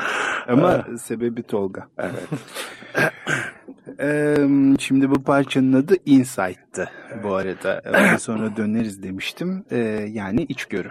[0.48, 1.88] Ama sebebi Tolga.
[1.98, 2.28] Evet.
[4.00, 4.36] Ee,
[4.78, 6.90] şimdi bu parçanın adı Insight'tı
[7.22, 7.82] bu arada.
[7.86, 9.64] Ondan sonra döneriz demiştim.
[9.70, 9.78] Ee,
[10.12, 10.90] yani içgörü.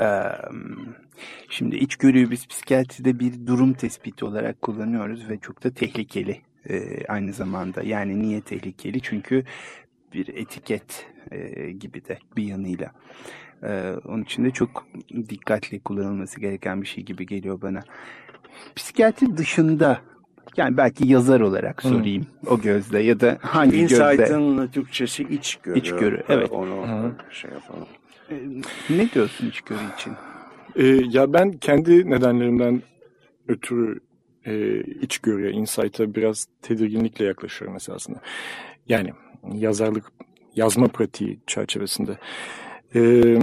[0.00, 0.22] Ee,
[1.48, 7.32] şimdi içgörüyü biz psikiyatride bir durum tespiti olarak kullanıyoruz ve çok da tehlikeli ee, aynı
[7.32, 7.82] zamanda.
[7.82, 9.00] Yani niye tehlikeli?
[9.00, 9.44] Çünkü
[10.14, 12.92] bir etiket e, gibi de bir yanıyla.
[13.62, 14.86] Ee, onun için de çok
[15.28, 17.80] dikkatli kullanılması gereken bir şey gibi geliyor bana.
[18.76, 20.00] Psikiyatri dışında
[20.56, 24.12] yani belki yazar olarak sorayım o gözle ya da hangi gözle?
[24.12, 25.78] Insight'ın Türkçesi içgörü.
[25.78, 26.52] İçgörü, evet.
[26.52, 27.12] Onu Hı.
[27.30, 27.86] şey yapalım.
[28.30, 30.12] Ee, Ne diyorsun içgörü için?
[30.76, 32.82] Ee, ya ben kendi nedenlerimden
[33.48, 34.00] ötürü
[34.46, 38.20] e, içgörüye, insight'a biraz tedirginlikle yaklaşıyorum esasında.
[38.88, 39.12] Yani
[39.54, 40.04] yazarlık,
[40.56, 42.18] yazma pratiği çerçevesinde.
[42.94, 43.38] Ee,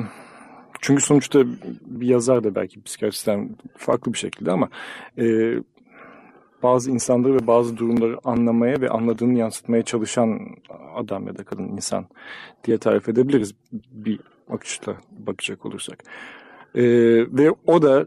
[0.82, 1.44] çünkü sonuçta
[1.86, 4.70] bir yazar da belki psikiyatristen farklı bir şekilde ama
[5.18, 5.56] e,
[6.64, 10.40] bazı insanları ve bazı durumları anlamaya ve anladığını yansıtmaya çalışan
[10.96, 12.06] adam ya da kadın insan
[12.64, 13.56] diye tarif edebiliriz
[13.92, 14.20] bir
[14.50, 16.04] bakışla bakacak olursak.
[16.76, 16.84] Ee,
[17.38, 18.06] ve o da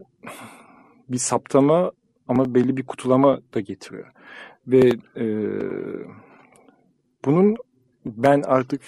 [1.09, 1.91] bir saptama
[2.27, 4.11] ama belli bir kutulama da getiriyor.
[4.67, 5.25] Ve e,
[7.25, 7.57] bunun
[8.05, 8.81] ben artık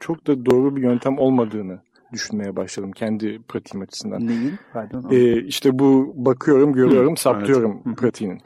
[0.00, 1.80] çok da doğru bir yöntem olmadığını
[2.12, 4.26] düşünmeye başladım kendi pratiğim açısından.
[4.26, 4.54] Neyin?
[4.72, 5.04] Pardon.
[5.10, 7.98] Ee, işte bu bakıyorum, görüyorum, Hı, saptıyorum evet.
[7.98, 8.40] Pratiğinin.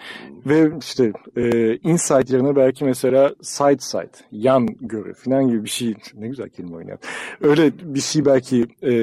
[0.47, 5.95] Ve işte e, insight yerine belki mesela side sight, yan görü falan gibi bir şey.
[6.15, 6.99] Ne güzel kelime oynuyor.
[7.41, 8.95] Öyle bir şey belki e,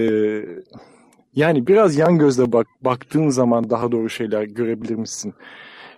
[1.35, 5.33] yani biraz yan gözle bak, baktığın zaman daha doğru şeyler görebilir misin?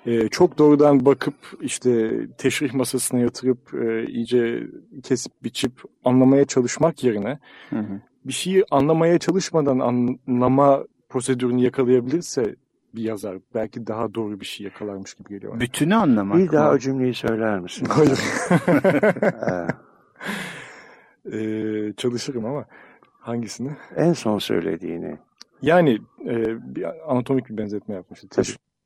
[0.05, 4.63] E, çok doğrudan bakıp işte teşrih masasına yatırıp e, iyice
[5.03, 5.71] kesip biçip
[6.05, 8.01] anlamaya çalışmak yerine Hı hı.
[8.25, 12.55] Bir şeyi anlamaya çalışmadan anlama prosedürünü yakalayabilirse
[12.95, 15.59] bir yazar belki daha doğru bir şey yakalarmış gibi geliyor.
[15.59, 16.75] Bütünü anlamak Bir daha mı?
[16.75, 17.85] o cümleyi söyler misin?
[17.89, 18.19] Hayır.
[21.33, 22.65] Ee, çalışırım ama
[23.19, 23.71] hangisini?
[23.95, 25.17] en son söylediğini.
[25.61, 26.35] Yani e,
[26.75, 28.41] bir anatomik bir benzetme yapmıştı.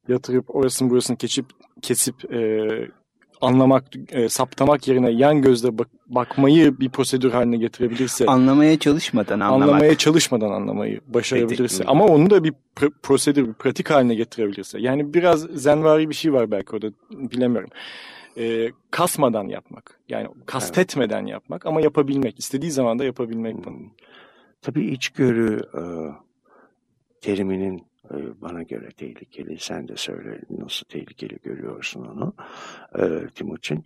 [0.08, 1.46] Yatırıp orasını burasını keçip
[1.82, 2.40] kesip e,
[3.42, 8.26] anlamak, e, saptamak yerine yan gözle bak, bakmayı bir prosedür haline getirebilirse.
[8.26, 9.70] Anlamaya çalışmadan anlamak.
[9.70, 11.84] Anlamaya çalışmadan anlamayı başarabilirse.
[11.84, 14.80] Ama onu da bir pr- prosedür, bir pratik haline getirebilirse.
[14.80, 17.70] Yani biraz zenvari bir şey var belki orada bilemiyorum.
[18.38, 20.00] E, kasmadan yapmak.
[20.10, 21.32] Yani kastetmeden evet.
[21.32, 22.40] yapmak ama yapabilmek.
[22.40, 23.76] istediği zaman da yapabilmek bunu.
[23.76, 23.90] Hmm.
[24.62, 25.82] Tabii içgörü e,
[27.22, 27.88] teriminin
[28.42, 29.60] bana göre tehlikeli.
[29.60, 32.34] Sen de söyle nasıl tehlikeli görüyorsun onu
[33.00, 33.86] e, Timuçin.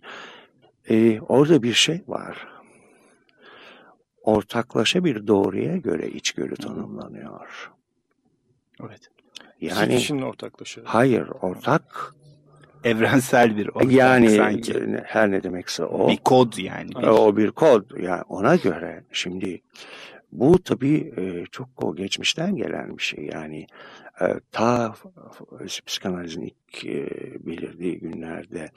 [0.90, 2.48] E, orada bir şey var.
[4.22, 7.72] Ortaklaşa bir doğruya göre içgörü tanımlanıyor.
[8.80, 9.10] Evet.
[9.60, 10.80] Yani kişinin ortaklaşa.
[10.84, 12.14] Hayır, ortak
[12.84, 15.00] evrensel bir ortak yani sanki.
[15.04, 16.08] her ne demekse o.
[16.08, 17.08] Bir kod yani.
[17.08, 17.98] O bir kod.
[18.00, 19.62] Yani ona göre şimdi
[20.32, 23.24] bu tabii e, çok o geçmişten gelen bir şey.
[23.24, 23.66] Yani
[24.20, 24.94] e, ta
[25.86, 27.08] psikanalizin ilk e,
[27.46, 28.70] belirdiği günlerde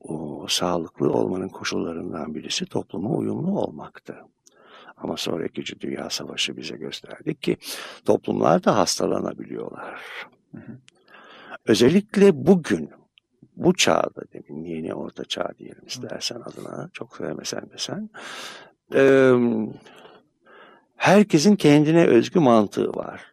[0.00, 4.16] o sağlıklı olmanın koşullarından birisi topluma uyumlu olmaktı.
[4.96, 7.56] Ama sonra İkinci Dünya Savaşı bize gösterdi ki
[8.04, 10.00] toplumlar da hastalanabiliyorlar.
[10.52, 10.78] Hı hı.
[11.66, 12.90] Özellikle bugün
[13.56, 18.10] bu çağda demin yeni orta çağ diyelim istersen adına çok sevmesen de sen
[18.94, 19.32] e,
[20.96, 23.32] herkesin kendine özgü mantığı var.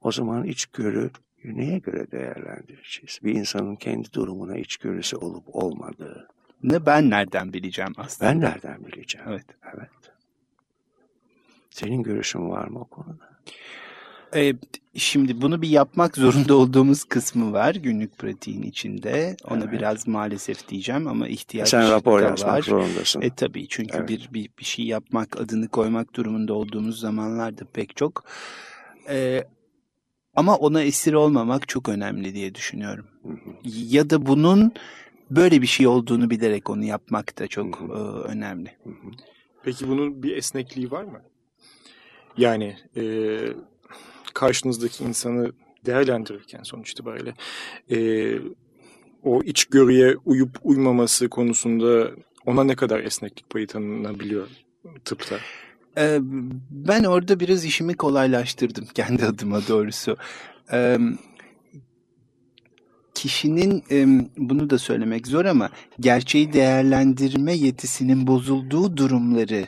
[0.00, 1.10] O zaman içgörü
[1.44, 3.18] neye göre değerlendireceğiz?
[3.22, 6.28] Bir insanın kendi durumuna içgörüsü olup olmadığı.
[6.62, 8.30] Ne ben nereden bileceğim aslında?
[8.30, 9.26] Ben nereden bileceğim?
[9.28, 9.46] Evet.
[9.74, 9.90] Evet.
[11.70, 13.36] Senin görüşün var mı o konuda?
[14.34, 14.54] Ee,
[14.94, 19.36] şimdi bunu bir yapmak zorunda olduğumuz kısmı var günlük pratiğin içinde.
[19.50, 19.72] Ona evet.
[19.72, 22.62] biraz maalesef diyeceğim ama ihtiyaç Sen rapor da yazmak var.
[22.62, 23.20] zorundasın.
[23.20, 24.08] E tabii çünkü evet.
[24.08, 28.24] bir, bir bir şey yapmak, adını koymak durumunda olduğumuz zamanlarda pek çok.
[29.08, 29.44] Ee,
[30.36, 33.06] ama ona esir olmamak çok önemli diye düşünüyorum.
[33.22, 33.36] Hı hı.
[33.64, 34.72] Ya da bunun
[35.30, 37.92] böyle bir şey olduğunu bilerek onu yapmak da çok hı hı.
[37.92, 38.70] E, önemli.
[38.84, 39.10] Hı hı.
[39.62, 41.22] Peki bunun bir esnekliği var mı?
[42.38, 43.02] Yani e,
[44.36, 45.52] karşınızdaki insanı
[45.86, 47.34] değerlendirirken sonuç itibariyle
[47.90, 47.98] e,
[49.22, 52.10] o içgörüye uyup uymaması konusunda
[52.46, 54.48] ona ne kadar esneklik payı tanınabiliyor
[55.04, 55.36] tıpta?
[55.98, 56.18] Ee,
[56.70, 60.16] ben orada biraz işimi kolaylaştırdım kendi adıma doğrusu.
[60.72, 60.98] Ee,
[63.14, 63.84] kişinin
[64.36, 65.70] bunu da söylemek zor ama
[66.00, 69.66] gerçeği değerlendirme yetisinin bozulduğu durumları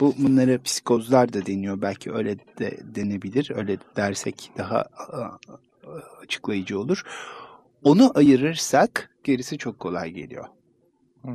[0.00, 1.82] Bu bunlara psikozlar da deniyor.
[1.82, 3.52] Belki öyle de denebilir.
[3.54, 4.86] Öyle dersek daha
[6.22, 7.02] açıklayıcı olur.
[7.82, 10.44] Onu ayırırsak gerisi çok kolay geliyor.
[11.24, 11.30] Hı.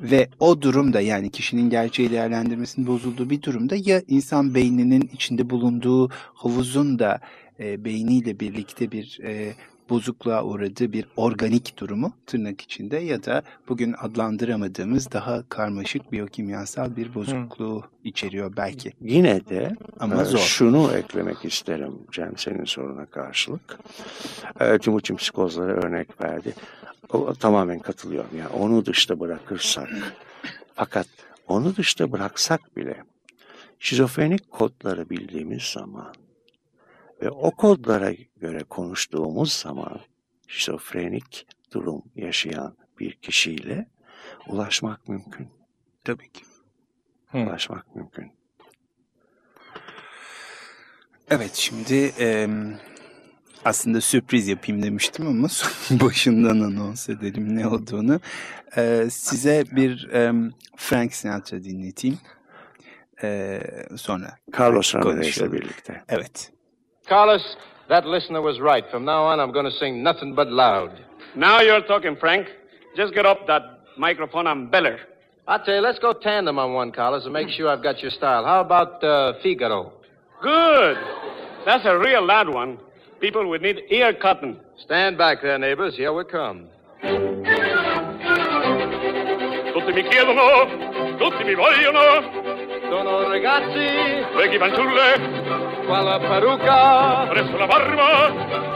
[0.00, 6.08] Ve o durumda yani kişinin gerçeği değerlendirmesinin bozulduğu bir durumda ya insan beyninin içinde bulunduğu
[6.12, 7.20] havuzun da
[7.60, 9.54] e, beyniyle birlikte bir e,
[9.90, 17.14] bozukluğa uğradığı bir organik durumu tırnak içinde ya da bugün adlandıramadığımız daha karmaşık biyokimyasal bir
[17.14, 17.88] bozukluğu hmm.
[18.04, 18.92] içeriyor belki.
[19.00, 20.38] Yine de Ama e, zor.
[20.38, 23.78] şunu eklemek isterim Cem senin soruna karşılık.
[24.60, 26.54] E, Timuçin psikozlara örnek verdi.
[27.12, 28.30] O, tamamen katılıyorum.
[28.38, 29.88] Yani onu dışta bırakırsak
[30.74, 31.06] fakat
[31.48, 32.96] onu dışta bıraksak bile
[33.78, 36.14] şizofrenik kodları bildiğimiz zaman
[37.22, 40.00] ve o kodlara göre konuştuğumuz zaman
[40.48, 43.86] şizofrenik durum yaşayan bir kişiyle
[44.48, 45.48] ulaşmak mümkün.
[46.04, 46.42] Tabii ki.
[47.26, 47.46] Hmm.
[47.46, 48.32] Ulaşmak mümkün.
[51.30, 52.48] Evet şimdi e,
[53.64, 55.48] aslında sürpriz yapayım demiştim ama
[55.90, 58.20] başından anons edelim ne olduğunu.
[58.76, 60.32] E, size bir e,
[60.76, 62.18] Frank Sinatra dinleteyim.
[63.22, 63.60] E,
[63.96, 66.04] sonra Carlos Ramirez'le birlikte.
[66.08, 66.52] Evet.
[67.10, 67.56] Carlos,
[67.88, 68.84] that listener was right.
[68.88, 70.96] From now on, I'm going to sing nothing but loud.
[71.34, 72.46] Now you're talking, Frank.
[72.96, 73.62] Just get up that
[73.98, 74.96] microphone and beller.
[75.48, 78.12] I tell you, let's go tandem on one, Carlos, and make sure I've got your
[78.12, 78.44] style.
[78.44, 79.92] How about uh, Figaro?
[80.40, 80.96] Good.
[81.66, 82.78] That's a real loud one.
[83.20, 84.60] People would need ear cotton.
[84.84, 85.96] Stand back there, neighbors.
[85.96, 86.68] Here we come.
[89.72, 92.00] Tutti mi chiedono, tutti mi vogliono,
[92.88, 94.36] Sono ragazzi.
[94.36, 95.69] Vecchi fanciulle.
[95.90, 97.26] Qua la parrucca.
[97.30, 98.30] Presso la barba.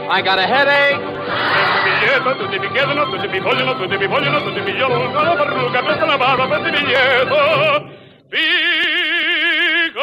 [0.09, 0.99] I got a headache.
[0.99, 2.67] Presto biglietto, tutti mi
[3.05, 5.13] tutti mi vogliono, tutti mi vogliono, tutti mi vogliono.
[5.13, 7.87] La parrucca, presso la barba, biglietto.
[8.27, 9.95] Figaro,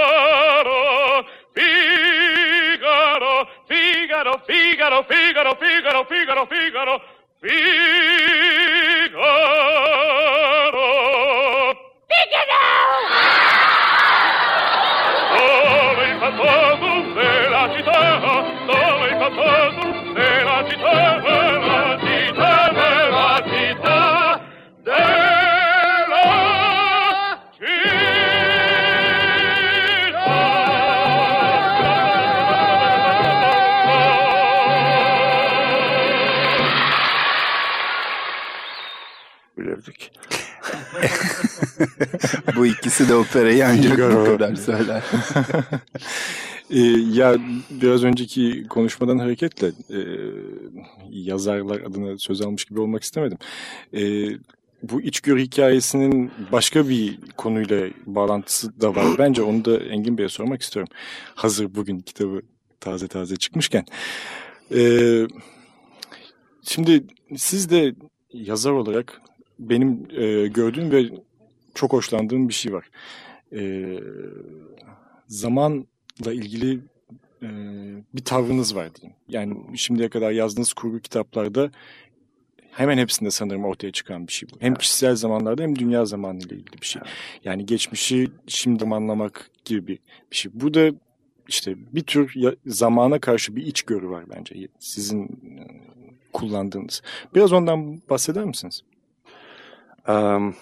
[1.52, 7.02] Figaro, Figaro, Figaro, Figaro, Figaro, Figaro, Figaro,
[7.42, 8.71] Figaro.
[42.56, 45.02] bu ikisi de operayı ancak bu kadar söyler.
[46.70, 46.80] Ee,
[47.12, 47.36] ya
[47.70, 50.00] biraz önceki konuşmadan hareketle e,
[51.10, 53.38] yazarlar adına söz almış gibi olmak istemedim.
[53.94, 54.30] E,
[54.82, 59.06] bu içgörü hikayesinin başka bir konuyla bağlantısı da var.
[59.18, 60.92] Bence onu da Engin Bey'e sormak istiyorum.
[61.34, 62.42] Hazır bugün kitabı
[62.80, 63.84] taze taze çıkmışken.
[64.74, 65.26] Ee,
[66.62, 67.04] şimdi
[67.36, 67.94] siz de
[68.32, 69.20] yazar olarak
[69.58, 71.10] benim e, gördüğüm ve
[71.74, 72.90] çok hoşlandığım bir şey var.
[73.52, 73.86] E,
[75.28, 76.80] zamanla ilgili
[77.42, 77.48] e,
[78.14, 79.16] bir tavrınız var diyeyim.
[79.28, 81.70] Yani şimdiye kadar yazdığınız kurgu kitaplarda
[82.70, 84.56] hemen hepsinde sanırım ortaya çıkan bir şey bu.
[84.60, 87.02] Hem kişisel zamanlarda hem dünya zamanıyla ilgili bir şey.
[87.44, 89.98] Yani geçmişi şimdi anlamak gibi bir,
[90.30, 90.52] bir şey.
[90.54, 90.90] Bu da
[91.48, 95.62] işte bir tür ya, zamana karşı bir içgörü var bence sizin e,
[96.32, 97.02] kullandığınız.
[97.34, 98.82] Biraz ondan bahseder misiniz?
[100.08, 100.54] Um,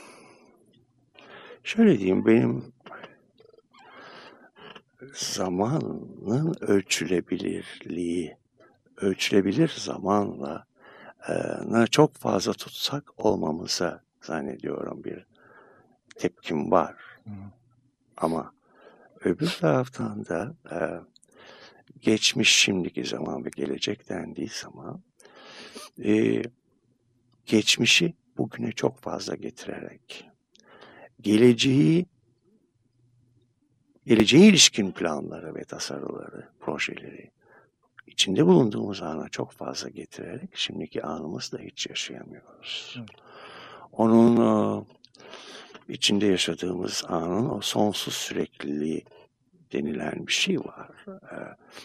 [1.64, 2.72] şöyle diyeyim benim
[5.12, 8.36] zamanın ölçülebilirliği,
[8.96, 10.66] ölçülebilir zamanla
[11.28, 15.26] e, çok fazla tutsak olmamıza zannediyorum bir
[16.16, 16.96] tepkim var.
[17.24, 17.30] Hı.
[18.16, 18.52] Ama
[19.24, 20.78] öbür taraftan da e,
[22.00, 25.02] geçmiş şimdiki zaman ve gelecek dendiği zaman
[26.04, 26.42] e,
[27.46, 30.29] geçmişi bugüne çok fazla getirerek
[31.22, 32.06] geleceği
[34.06, 37.30] geleceğe ilişkin planları ve tasarıları, projeleri
[38.06, 42.96] içinde bulunduğumuz ana çok fazla getirerek şimdiki anımızda hiç yaşayamıyoruz.
[42.98, 43.10] Evet.
[43.92, 44.86] Onun o,
[45.88, 49.04] içinde yaşadığımız anın o sonsuz sürekliliği
[49.72, 50.90] denilen bir şey var.
[51.08, 51.36] Ee,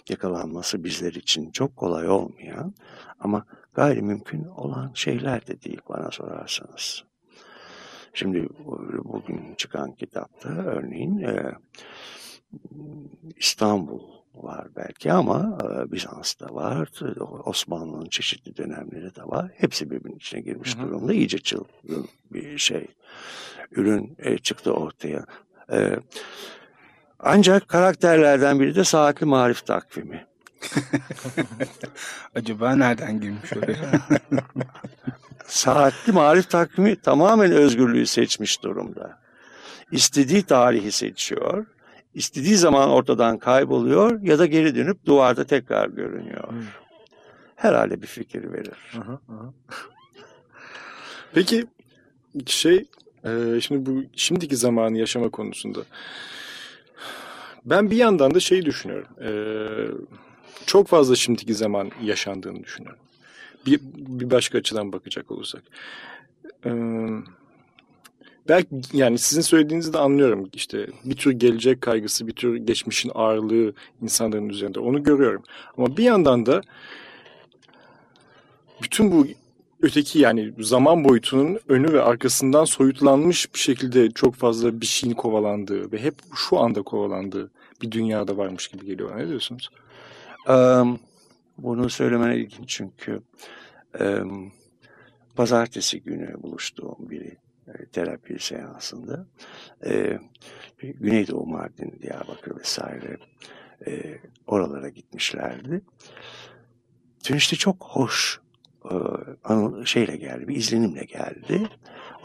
[0.10, 2.74] yakalanması bizler için çok kolay olmayan
[3.20, 7.04] ama gayri mümkün olan şeyler de değil bana sorarsanız.
[8.16, 8.50] Şimdi
[9.04, 11.52] bugün çıkan kitapta örneğin e,
[13.38, 14.02] İstanbul
[14.36, 16.90] var belki ama e, Bizans'ta var,
[17.46, 19.52] Osmanlı'nın çeşitli dönemleri de var.
[19.58, 20.88] Hepsi birbirinin içine girmiş hı hı.
[20.88, 21.14] durumda.
[21.14, 22.88] İyice çılgın bir şey.
[23.72, 25.26] Ürün e, çıktı ortaya.
[25.72, 26.00] E,
[27.20, 30.26] ancak karakterlerden biri de saatli marif takvimi.
[32.36, 33.78] Acaba nereden girmiş oraya?
[35.56, 39.20] saatli marif takvimi tamamen özgürlüğü seçmiş durumda.
[39.92, 41.66] İstediği tarihi seçiyor
[42.14, 46.50] istediği zaman ortadan kayboluyor ya da geri dönüp duvarda tekrar görünüyor.
[46.50, 46.64] Hmm.
[47.56, 48.78] Herhalde bir fikir verir.
[49.02, 49.54] Aha, aha.
[51.34, 51.66] Peki
[52.46, 52.86] şey
[53.24, 55.80] e, şimdi bu şimdiki zamanı yaşama konusunda
[57.66, 59.08] ben bir yandan da şeyi düşünüyorum.
[59.22, 59.32] E,
[60.66, 63.05] çok fazla şimdiki zaman yaşandığını düşünüyorum.
[63.66, 65.64] Bir, bir başka açıdan bakacak olursak.
[66.66, 66.72] Eee
[68.50, 70.50] belki yani sizin söylediğinizi de anlıyorum.
[70.54, 74.80] İşte bir tür gelecek kaygısı, bir tür geçmişin ağırlığı insanların üzerinde.
[74.80, 75.44] Onu görüyorum.
[75.78, 76.62] Ama bir yandan da
[78.84, 79.28] bütün bu
[79.82, 85.92] öteki yani zaman boyutunun önü ve arkasından soyutlanmış bir şekilde çok fazla bir şeyin kovalandığı
[85.92, 87.52] ve hep şu anda kovalandığı
[87.82, 89.18] bir dünyada varmış gibi geliyor.
[89.18, 89.70] Ne diyorsunuz?
[90.48, 91.00] Um,
[91.58, 93.22] bunu söylemene ilginç çünkü
[94.00, 94.52] um,
[95.36, 97.38] pazartesi günü buluştuğum biri
[97.68, 99.28] e, terapi seansında
[99.86, 100.20] e,
[100.78, 103.18] Güneydoğu Mardin, Diyarbakır vesaire
[103.88, 105.82] e, oralara gitmişlerdi.
[107.30, 108.42] Dönüşte çok hoş
[108.86, 111.70] e, şeyle geldi, bir izlenimle geldi.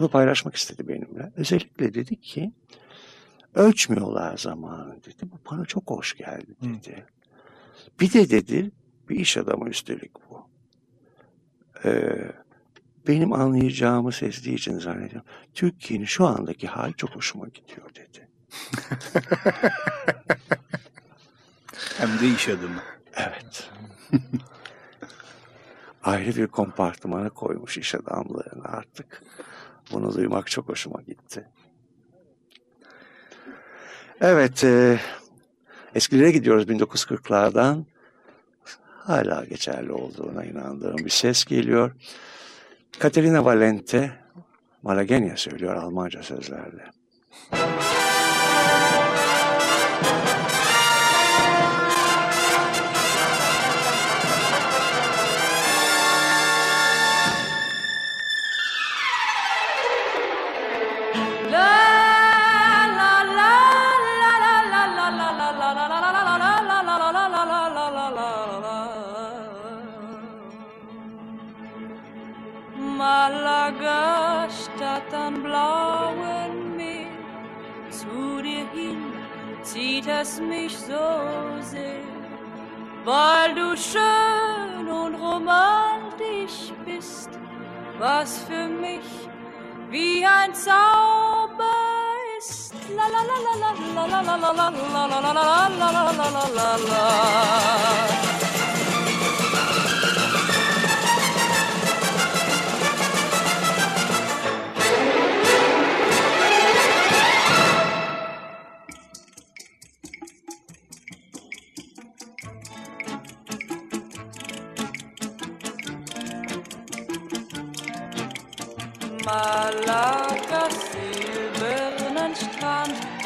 [0.01, 1.33] Onu paylaşmak istedi benimle.
[1.37, 2.53] Özellikle dedi ki
[3.55, 5.23] ölçmüyorlar zamanı dedi.
[5.23, 6.97] Bu bana çok hoş geldi dedi.
[6.97, 7.03] Hı.
[8.01, 8.71] Bir de dedi
[9.11, 10.49] bir iş adamı üstelik bu.
[11.85, 12.33] Ee,
[13.07, 15.29] benim anlayacağımı sezdiği için zannediyorum.
[15.55, 18.29] Türkiye'nin şu andaki hali çok hoşuma gidiyor dedi.
[21.99, 22.83] Hem de iş adamı.
[23.17, 23.71] Evet.
[26.03, 29.23] Ayrı bir kompartımana koymuş iş adamlarını artık.
[29.93, 31.49] Bunu duymak çok hoşuma gitti.
[34.21, 35.01] Evet, e,
[35.95, 37.85] eskilere gidiyoruz 1940'lardan.
[39.05, 41.93] Hala geçerli olduğuna inandığım bir ses geliyor.
[42.99, 44.13] Katerina Valente
[44.83, 46.85] Malagenya söylüyor Almanca sözlerle.
[73.71, 77.07] Lager statt am blauen Meer.
[77.91, 79.13] Zu dir hin
[79.63, 81.07] zieht es mich so
[81.61, 82.03] sehr,
[83.05, 87.31] weil du schön und romantisch bist,
[87.99, 89.09] was für mich
[89.91, 91.77] wie ein Zauber
[92.39, 92.75] ist.
[92.97, 96.01] La la la la la la la la la la la la la la la
[96.01, 98.50] la la la la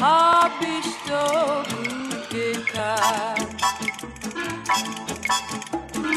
[0.05, 1.25] hab ich so
[1.73, 3.61] gut gekannt.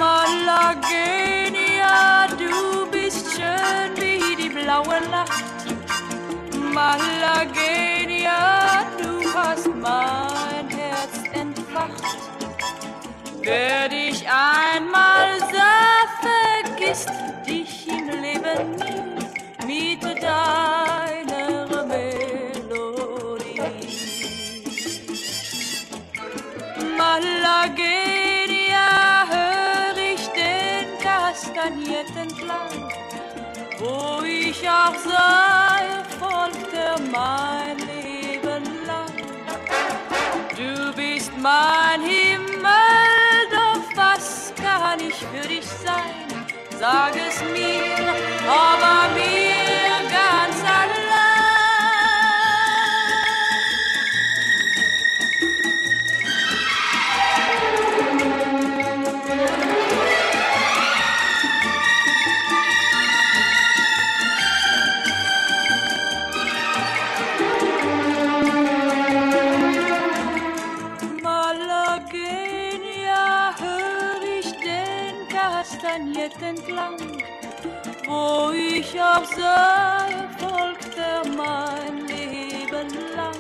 [0.03, 1.47] Malagenia,
[2.41, 2.55] du
[2.91, 5.59] bist schön wie die blaue Nacht.
[6.79, 8.41] Malagenia,
[9.01, 12.03] du hast mein Herz entfacht.
[13.41, 17.15] Wer dich einmal sah, vergisst
[17.47, 18.86] dich im Leben nie
[33.87, 35.83] wo ich auch sei,
[36.19, 39.13] folgte mein Leben lang.
[40.55, 46.27] Du bist mein Himmel, doch was kann ich für dich sein?
[46.77, 48.07] Sag es mir,
[48.47, 50.96] aber mir ganz allein.
[78.97, 83.35] Ich auch sei, folgte mein Leben lang.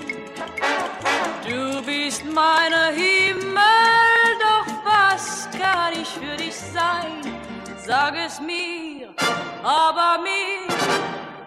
[1.47, 3.63] Du bist meine Himmel,
[4.39, 7.21] doch was kann ich für dich sein?
[7.77, 9.09] Sag es mir,
[9.63, 10.67] aber mir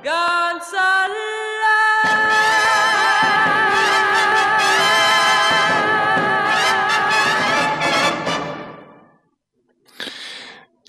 [0.02, 0.72] ganz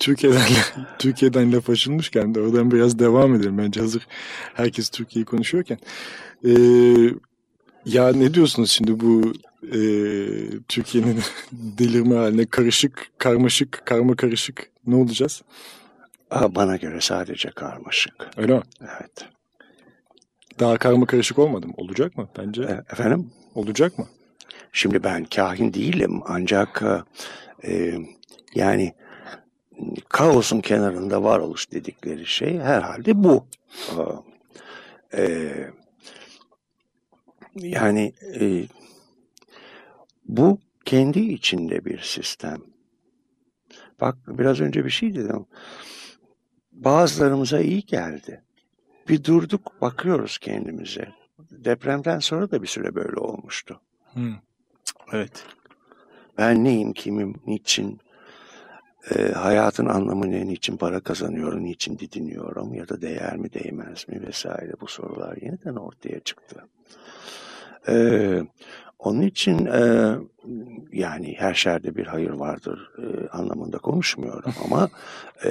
[0.02, 0.40] Türkiye'den
[0.98, 3.58] Türkiye'den laf açılmışken de oradan biraz devam edelim.
[3.58, 4.06] Bence hazır
[4.54, 5.78] herkes Türkiye'yi konuşuyorken.
[6.44, 6.50] Ee,
[7.84, 9.32] ya ne diyorsunuz şimdi bu
[9.66, 9.78] e,
[10.68, 11.20] Türkiye'nin
[11.52, 15.42] delirme haline karışık, karmaşık, karma karışık ne olacağız?
[16.30, 18.14] Aa, Bana göre sadece karmaşık.
[18.36, 18.62] Öyle mi?
[18.80, 19.26] Evet.
[20.60, 21.74] Daha karma karışık olmadı mı?
[21.76, 22.28] Olacak mı?
[22.38, 23.30] Bence E, Efendim?
[23.54, 24.06] olacak mı?
[24.72, 26.82] Şimdi ben kahin değilim ancak
[27.64, 27.94] e,
[28.54, 28.92] yani
[30.08, 33.46] kaosun kenarında varoluş dedikleri şey herhalde bu.
[35.12, 35.70] E, e,
[37.56, 38.64] yani e,
[40.28, 42.58] bu kendi içinde bir sistem.
[44.00, 45.46] Bak biraz önce bir şey dedim.
[46.72, 48.42] Bazılarımıza iyi geldi.
[49.08, 51.08] Bir durduk bakıyoruz kendimize.
[51.50, 53.80] Depremden sonra da bir süre böyle olmuştu.
[54.12, 54.34] Hmm.
[55.12, 55.44] Evet.
[56.38, 58.00] Ben neyim, kimim, niçin,
[59.10, 64.22] e, hayatın anlamı ne, niçin para kazanıyorum, niçin didiniyorum ya da değer mi, değmez mi
[64.26, 66.64] vesaire bu sorular yeniden ortaya çıktı.
[67.88, 67.94] E,
[68.98, 70.14] onun için e,
[70.92, 74.88] yani her şerde bir hayır vardır e, anlamında konuşmuyorum ama
[75.44, 75.50] e,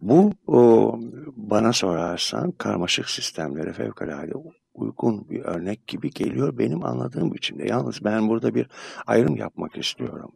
[0.00, 0.94] bu o,
[1.36, 4.32] bana sorarsan karmaşık sistemlere fevkalade
[4.74, 7.68] uygun bir örnek gibi geliyor benim anladığım biçimde.
[7.68, 8.66] Yalnız ben burada bir
[9.06, 10.32] ayrım yapmak istiyorum.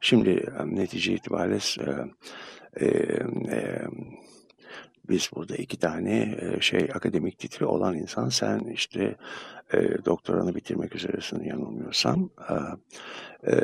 [0.00, 1.58] Şimdi netice itibariyle
[2.80, 2.86] e,
[3.56, 3.82] e,
[5.08, 9.16] biz burada iki tane şey akademik titri olan insan sen işte
[9.72, 12.30] e, doktoranı bitirmek üzeresin yanılmıyorsam.
[13.46, 13.54] E,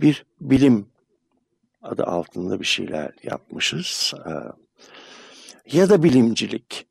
[0.00, 0.86] bir bilim
[1.82, 4.14] adı altında bir şeyler yapmışız.
[4.26, 4.32] E,
[5.78, 6.86] ya da bilimcilik.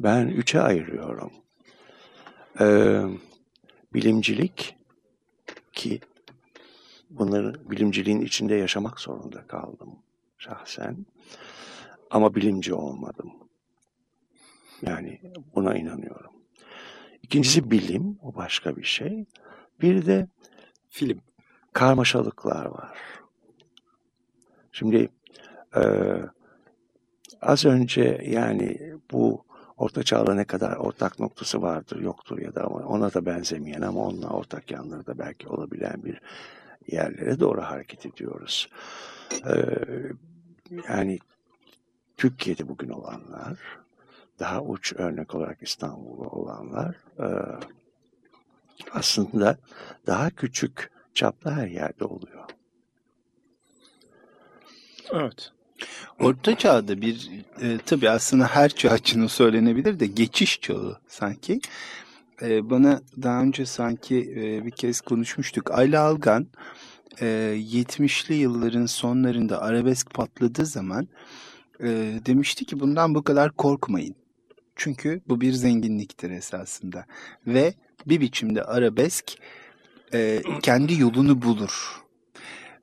[0.00, 1.32] Ben üçe ayırıyorum.
[2.60, 2.66] E,
[3.94, 4.76] bilimcilik
[5.72, 6.00] ki
[7.10, 9.98] bunları bilimciliğin içinde yaşamak zorunda kaldım
[10.38, 11.06] şahsen.
[12.10, 13.32] Ama bilimci olmadım.
[14.82, 15.20] Yani
[15.54, 16.32] buna inanıyorum.
[17.22, 19.24] İkincisi bilim, o başka bir şey.
[19.80, 20.28] Bir de
[20.88, 21.20] film.
[21.72, 22.98] Karmaşalıklar var.
[24.72, 25.08] Şimdi
[25.76, 25.82] e,
[27.40, 29.44] az önce yani bu
[29.78, 34.28] Orta Çağ'la ne kadar ortak noktası vardır yoktur ya da ona da benzemeyen ama onunla
[34.28, 36.20] ortak yanları da belki olabilen bir
[36.92, 38.68] yerlere doğru hareket ediyoruz.
[39.46, 39.54] Ee,
[40.88, 41.18] yani
[42.16, 43.58] Türkiye'de bugün olanlar,
[44.38, 47.26] daha uç örnek olarak İstanbul'da olanlar e,
[48.92, 49.58] aslında
[50.06, 52.44] daha küçük çaplı her yerde oluyor.
[55.12, 55.52] Evet.
[56.20, 57.30] Orta çağda bir
[57.62, 61.60] e, tabii aslında her çağ için söylenebilir de geçiş çağı sanki.
[62.42, 65.70] E, bana daha önce sanki e, bir kez konuşmuştuk.
[65.70, 66.46] Ayla Algan
[67.20, 67.26] e,
[67.56, 71.08] 70'li yılların sonlarında arabesk patladığı zaman
[71.80, 71.86] e,
[72.26, 74.14] demişti ki bundan bu kadar korkmayın.
[74.76, 77.04] Çünkü bu bir zenginliktir esasında.
[77.46, 77.74] Ve
[78.06, 79.32] bir biçimde arabesk
[80.14, 82.02] e, kendi yolunu bulur.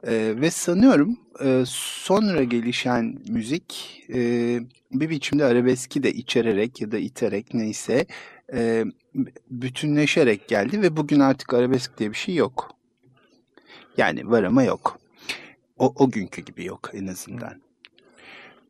[0.04, 4.60] E, ve sanıyorum e, sonra gelişen müzik e,
[4.92, 8.06] bir biçimde arabeski de içererek ya da iterek neyse
[8.54, 8.86] e,
[9.50, 12.72] bütünleşerek geldi ve bugün artık arabesk diye bir şey yok.
[13.98, 15.00] Yani var ama yok.
[15.78, 17.62] O, o günkü gibi yok en azından.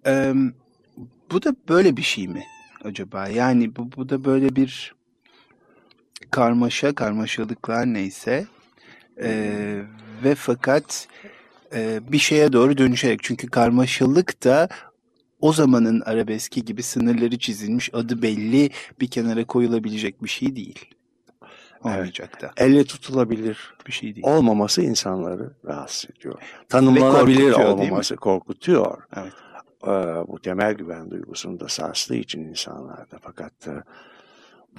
[0.06, 0.34] E,
[1.32, 2.44] bu da böyle bir şey mi
[2.84, 3.28] acaba?
[3.28, 4.96] Yani bu, bu da böyle bir
[6.32, 8.46] karmaşa, karmaşalıklar neyse
[9.22, 9.30] e,
[10.24, 11.08] ve fakat
[11.74, 14.70] e, bir şeye doğru dönüşerek çünkü karmaşalık da
[15.42, 18.70] o zamanın arabeski gibi sınırları çizilmiş, adı belli
[19.02, 20.86] bir kenara koyulabilecek bir şey değil.
[21.84, 22.52] Olmayacak da.
[22.58, 24.28] Elle tutulabilir bir şey değil.
[24.28, 26.42] Olmaması insanları rahatsız ediyor.
[26.70, 29.04] Tanımlanabilir korkutuyor, olmaması korkutuyor.
[29.16, 29.34] Evet.
[29.84, 29.88] Ee,
[30.28, 33.18] bu temel güven duygusunu da sarstığı için insanlarda.
[33.22, 33.84] Fakat e,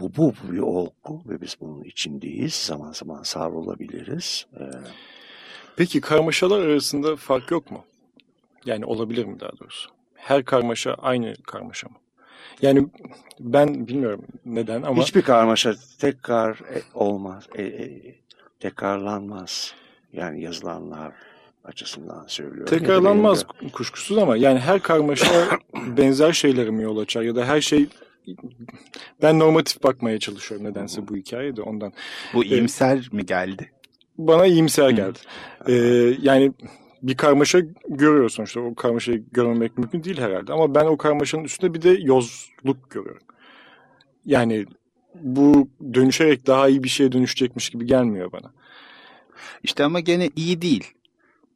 [0.00, 2.54] bu, bu, bu bir olgu ve biz bunun içindeyiz.
[2.54, 4.46] Zaman zaman savrulabiliriz.
[4.60, 4.64] Ee,
[5.76, 7.84] Peki karmaşalar arasında fark yok mu?
[8.64, 9.95] Yani olabilir mi daha doğrusu?
[10.26, 11.96] Her karmaşa aynı karmaşa mı?
[12.62, 12.86] Yani
[13.40, 15.02] ben bilmiyorum neden ama...
[15.02, 18.14] Hiçbir karmaşa tekrar e, olmaz, e, e,
[18.60, 19.74] tekrarlanmaz.
[20.12, 21.12] Yani yazılanlar
[21.64, 22.78] açısından söylüyorum.
[22.78, 25.48] Tekrarlanmaz kuşkusuz ama yani her karmaşa
[25.96, 27.86] benzer şeylere mi yol açar ya da her şey
[29.22, 31.92] ben normatif bakmaya çalışıyorum nedense bu hikayede ondan.
[32.34, 33.70] Bu iyimser mi geldi?
[34.18, 35.18] Bana iyimser geldi.
[35.68, 35.72] Ee,
[36.22, 36.52] yani
[37.06, 38.60] bir karmaşa görüyoruz sonuçta.
[38.60, 40.52] O karmaşayı görmemek mümkün değil herhalde.
[40.52, 43.22] Ama ben o karmaşanın üstünde bir de yozluk görüyorum.
[44.24, 44.66] Yani
[45.14, 48.52] bu dönüşerek daha iyi bir şeye dönüşecekmiş gibi gelmiyor bana.
[49.62, 50.84] İşte ama gene iyi değil.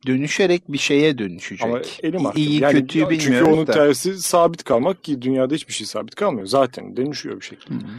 [0.07, 1.68] Dönüşerek bir şeye dönüşecek.
[1.68, 2.42] Ama elim hakkım.
[2.42, 3.72] İyi yani, kötüyü bilmiyoruz Çünkü onun da.
[3.72, 6.46] tersi sabit kalmak ki dünyada hiçbir şey sabit kalmıyor.
[6.46, 7.74] Zaten dönüşüyor bir şekilde.
[7.74, 7.90] Hı hı.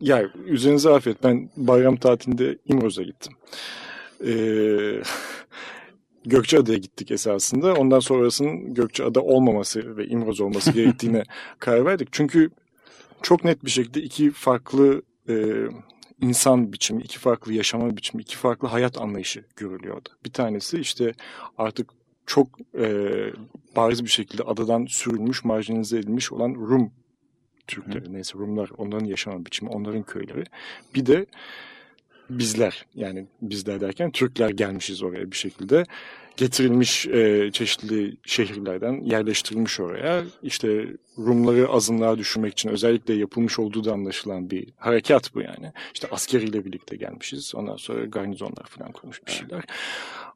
[0.00, 1.24] Ya üzerinize afiyet.
[1.24, 3.32] Ben bayram tatilinde İmroz'a gittim.
[4.26, 5.02] Ee,
[6.28, 7.74] Gökçeada'ya gittik esasında.
[7.74, 11.22] Ondan sonrasının Gökçeada olmaması ve İmroz olması gerektiğine
[11.58, 12.08] karar verdik.
[12.12, 12.50] Çünkü
[13.22, 15.54] çok net bir şekilde iki farklı e,
[16.20, 20.10] insan biçimi, iki farklı yaşama biçimi, iki farklı hayat anlayışı görülüyor orada.
[20.24, 21.12] Bir tanesi işte
[21.58, 21.90] artık
[22.26, 22.48] çok
[22.78, 23.14] e,
[23.76, 26.90] bariz bir şekilde adadan sürülmüş, marjinalize edilmiş olan Rum
[27.66, 30.44] Türkleri, neyse Rumlar, onların yaşama biçimi, onların köyleri.
[30.94, 31.26] Bir de
[32.30, 35.84] bizler, yani bizler derken Türkler gelmişiz oraya bir şekilde.
[36.36, 40.24] Getirilmiş e, çeşitli şehirlerden yerleştirilmiş oraya.
[40.42, 40.86] İşte
[41.18, 45.72] Rumları azınlığa düşürmek için özellikle yapılmış olduğu da anlaşılan bir harekat bu yani.
[45.94, 47.54] İşte askeriyle birlikte gelmişiz.
[47.54, 49.64] Ondan sonra garnizonlar falan kurmuş bir şeyler.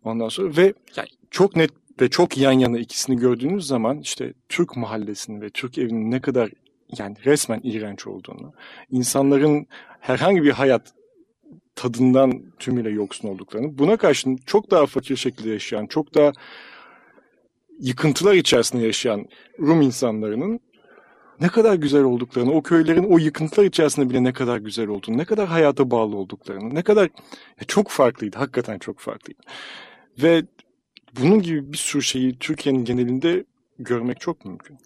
[0.04, 1.70] Ondan sonra ve yani çok net
[2.00, 6.50] ve çok yan yana ikisini gördüğünüz zaman işte Türk mahallesinin ve Türk evinin ne kadar
[6.98, 8.52] yani resmen iğrenç olduğunu,
[8.90, 9.66] insanların
[10.00, 10.92] herhangi bir hayat
[11.76, 16.32] tadından tümüyle yoksun olduklarını, buna karşın çok daha fakir şekilde yaşayan, çok daha
[17.78, 19.26] yıkıntılar içerisinde yaşayan
[19.60, 20.60] Rum insanlarının
[21.40, 25.24] ne kadar güzel olduklarını, o köylerin o yıkıntılar içerisinde bile ne kadar güzel olduğunu, ne
[25.24, 27.04] kadar hayata bağlı olduklarını, ne kadar
[27.60, 29.42] ya çok farklıydı, hakikaten çok farklıydı.
[30.22, 30.42] Ve
[31.20, 33.44] bunun gibi bir sürü şeyi Türkiye'nin genelinde
[33.78, 34.78] görmek çok mümkün.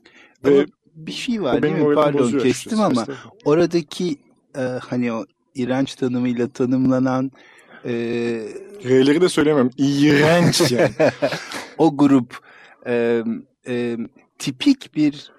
[0.44, 1.94] Ama Ve bir şey var değil mi?
[1.94, 2.84] Pardon kestim açıkçası.
[2.84, 3.06] ama
[3.44, 4.16] oradaki
[4.56, 5.24] e, hani o
[5.56, 7.32] iğrenç tanımıyla tanımlanan
[7.84, 7.92] e,
[8.84, 9.72] R'leri de söylemiyorum.
[9.78, 10.90] İğrenç yani.
[11.78, 12.38] o grup
[12.86, 13.22] e,
[13.68, 13.96] e,
[14.38, 15.32] tipik bir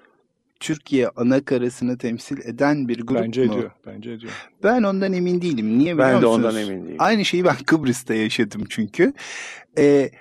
[0.60, 3.54] Türkiye ana karasını temsil eden bir grup Bence mu?
[3.54, 3.72] ediyor.
[3.86, 4.32] Bence ediyor.
[4.64, 5.80] Ben ondan emin değilim.
[5.80, 6.46] Niye biliyor Ben de musunuz?
[6.46, 6.96] ondan emin değilim.
[7.00, 9.14] Aynı şeyi ben Kıbrıs'ta yaşadım çünkü.
[9.78, 10.12] Ee,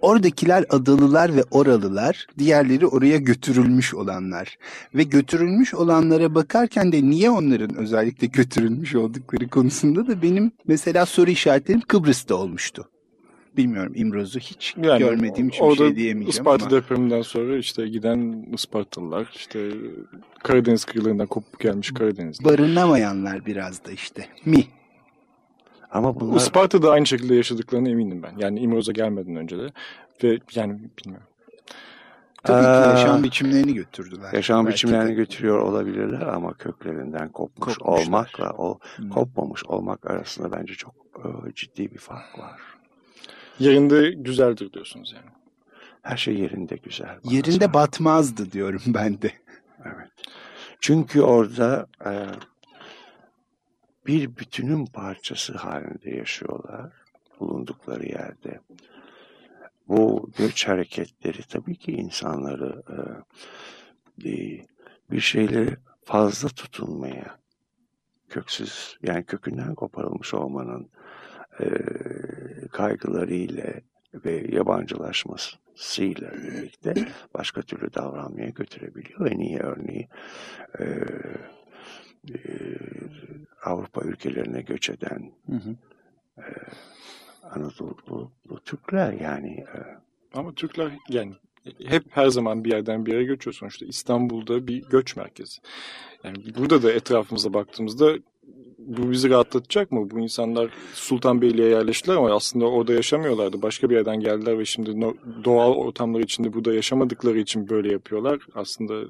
[0.00, 4.58] oradakiler adalılar ve oralılar, diğerleri oraya götürülmüş olanlar.
[4.94, 11.30] Ve götürülmüş olanlara bakarken de niye onların özellikle götürülmüş oldukları konusunda da benim mesela soru
[11.30, 12.88] işaretlerim Kıbrıs'ta olmuştu.
[13.56, 16.76] bilmiyorum İmroz'u hiç yani, görmediğim için bir şey diyemeyeceğim Isparta ama.
[16.76, 19.70] depreminden sonra işte giden Ispartalılar işte
[20.42, 22.44] Karadeniz kıyılarından kopup gelmiş Karadeniz.
[22.44, 24.64] Barınamayanlar biraz da işte mi.
[25.90, 26.36] Ama bunlar...
[26.36, 28.34] Isparta'da aynı şekilde yaşadıklarına eminim ben.
[28.38, 29.68] Yani İmroz'a gelmeden önce de.
[30.22, 31.28] Ve yani bilmiyorum.
[32.44, 34.32] Tabii ki yaşam biçimlerini götürdüler.
[34.32, 35.14] Yaşam Belki biçimlerini de.
[35.14, 38.06] götürüyor olabilirler ama köklerinden kopmuş Kopmuşlar.
[38.06, 39.08] olmakla o hmm.
[39.10, 42.60] kopmamış olmak arasında bence çok e, ciddi bir fark var.
[43.58, 45.30] Yerinde güzeldir diyorsunuz yani.
[46.02, 47.18] Her şey yerinde güzel.
[47.24, 47.74] Yerinde sonra.
[47.74, 49.32] batmazdı diyorum ben de.
[49.84, 50.10] Evet.
[50.80, 52.12] Çünkü orada e,
[54.08, 56.92] bir bütünün parçası halinde yaşıyorlar
[57.40, 58.60] bulundukları yerde
[59.88, 64.64] bu göç hareketleri tabii ki insanları e, e,
[65.10, 67.38] bir şeyleri fazla tutunmaya,
[68.28, 70.90] köksüz yani kökünden koparılmış olmanın
[71.60, 71.66] e,
[72.72, 73.64] kaygılarıyla
[74.14, 76.94] ve yabancılaşmasıyla birlikte
[77.34, 79.30] başka türlü davranmaya götürebiliyor.
[79.30, 80.08] En iyi örneği
[80.80, 80.84] e,
[82.30, 82.38] e,
[83.64, 85.76] Avrupa ülkelerine göç eden hı hı.
[86.38, 86.44] E,
[87.42, 88.30] Anadolu
[88.64, 89.50] Türkler yani.
[89.50, 89.78] E,
[90.34, 91.32] Ama Türkler yani
[91.86, 93.86] hep her zaman bir yerden bir yere göçüyor sonuçta.
[93.86, 95.58] İstanbul'da bir göç merkezi.
[96.24, 98.14] Yani burada da etrafımıza baktığımızda
[98.78, 100.10] bu bizi rahatlatacak mı?
[100.10, 103.62] Bu insanlar Sultanbeyli'ye yerleştiler ama aslında orada yaşamıyorlardı.
[103.62, 105.14] Başka bir yerden geldiler ve şimdi
[105.44, 108.38] doğal ortamlar içinde burada yaşamadıkları için böyle yapıyorlar.
[108.54, 109.04] Aslında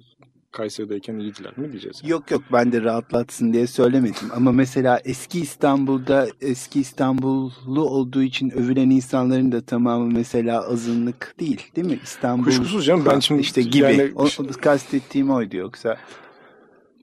[0.53, 2.03] Kayseri'deyken iyiydiler mi diyeceğiz?
[2.05, 4.29] Yok yok ben de rahatlatsın diye söylemedim.
[4.33, 11.63] Ama mesela eski İstanbul'da eski İstanbullu olduğu için övülen insanların da tamamı mesela azınlık değil
[11.77, 11.99] değil mi?
[12.05, 12.45] İstanbul.
[12.45, 13.83] Kuşkusuz canım ben şimdi işte gibi.
[13.83, 14.13] Yani...
[14.17, 15.97] O, o, kastettiğim oydu yoksa.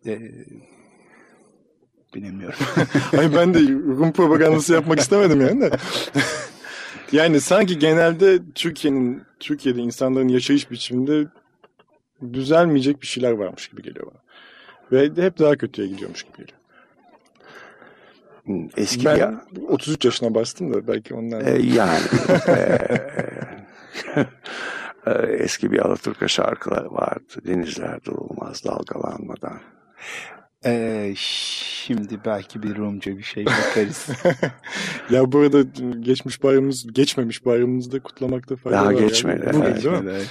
[0.06, 0.20] E,
[2.16, 2.60] bilemiyorum.
[3.16, 5.72] Hayır ben de Rum propagandası yapmak istemedim yani de.
[7.12, 11.28] yani sanki genelde Türkiye'nin Türkiye'de insanların yaşayış biçiminde
[12.34, 14.22] düzelmeyecek bir şeyler varmış gibi geliyor bana.
[14.92, 16.60] Ve hep daha kötüye gidiyormuş gibi geliyor.
[18.78, 19.46] Eski ben ya.
[19.68, 21.46] 33 yaşına bastım da belki ondan.
[21.46, 22.00] E, yani
[25.06, 27.34] e, eski bir Alaturka şarkılar vardı.
[27.48, 29.60] Denizler durulmaz dalgalanmadan.
[30.66, 34.08] Ee, şimdi belki bir Rumca bir şey bakarız.
[35.10, 35.62] ya bu arada
[36.00, 38.94] geçmiş bayramımız, geçmemiş bayramımızı da kutlamakta fayda Daha var.
[38.94, 39.46] Daha geçmedi.
[39.46, 39.56] Yani.
[39.56, 40.12] Bugün değil mi?
[40.12, 40.30] Evet.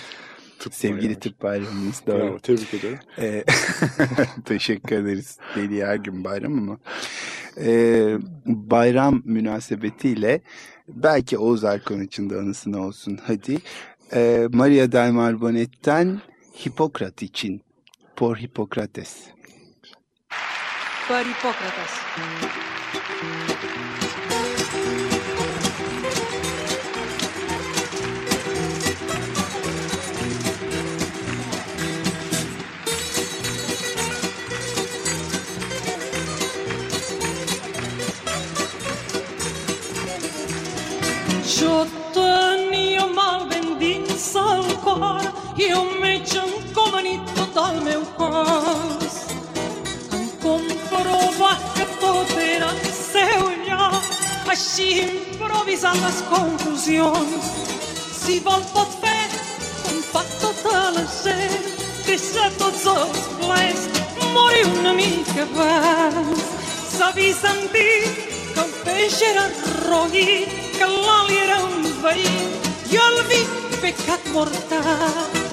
[0.59, 1.20] Tıp Sevgili bayramı.
[1.20, 2.18] tıp bayramımız doğru.
[2.18, 2.98] Bravo, tebrik ederim.
[3.18, 3.44] Ee,
[4.44, 5.38] teşekkür ederiz.
[5.57, 6.78] Deli her gün bayram ama.
[7.59, 10.40] Ee, bayram münasebetiyle
[10.88, 13.59] belki Oğuz Erkan için de anısına olsun hadi.
[14.14, 16.20] Ee, Maria del Mar Bonet'ten
[16.66, 17.62] Hipokrat için.
[18.16, 19.16] Por Hippocrates.
[21.09, 21.90] Por Hippocrates.
[45.75, 46.41] Eu mexo
[46.75, 49.15] com anito del meu cos.
[50.12, 54.03] Em comprova que tot era seu lloc,
[54.49, 57.51] així improvisant les conclusions.
[58.21, 59.25] Si vol pot fer
[59.85, 61.71] com fa tota la gent,
[62.07, 63.89] deixa tots els plens
[64.37, 66.45] morir una mica abans.
[66.95, 67.97] S'ha vist sentir
[68.55, 69.49] que el peix era
[69.89, 70.45] roí,
[70.85, 72.35] que l'oli era un veí
[72.93, 73.41] i el vi
[73.80, 75.43] pecat mortal.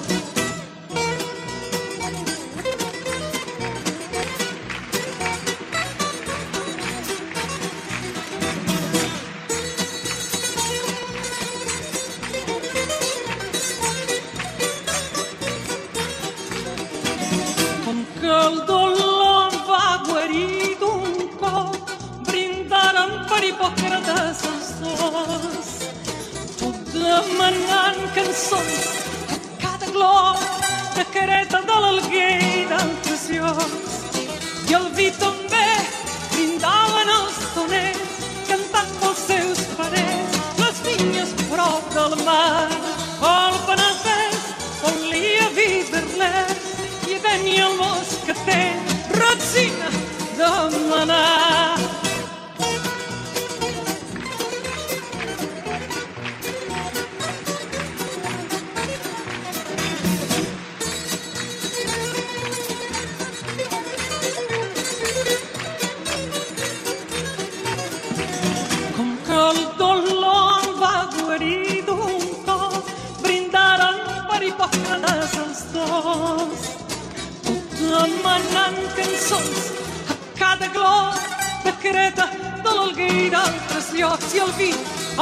[81.82, 82.28] Secreta
[82.62, 84.68] de l'Algueira, altres llocs i el vi,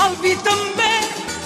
[0.03, 0.91] el vi també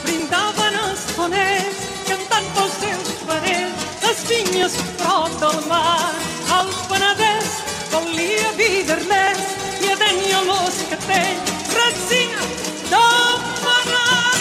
[0.03, 6.11] brindaven els foners, cantant pels seus parells, les vinyes prop del mar,
[6.59, 7.55] el Penedès
[7.95, 12.51] volia vi d'Ernest i a Denya l'Oscatell, Ratzina,
[12.91, 14.39] d'Omanar.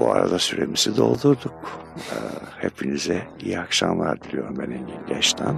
[0.00, 1.76] Bu arada süremizi doldurduk.
[2.08, 5.56] Ee, hepinize iyi akşamlar diliyorum ben Engin Geç'ten.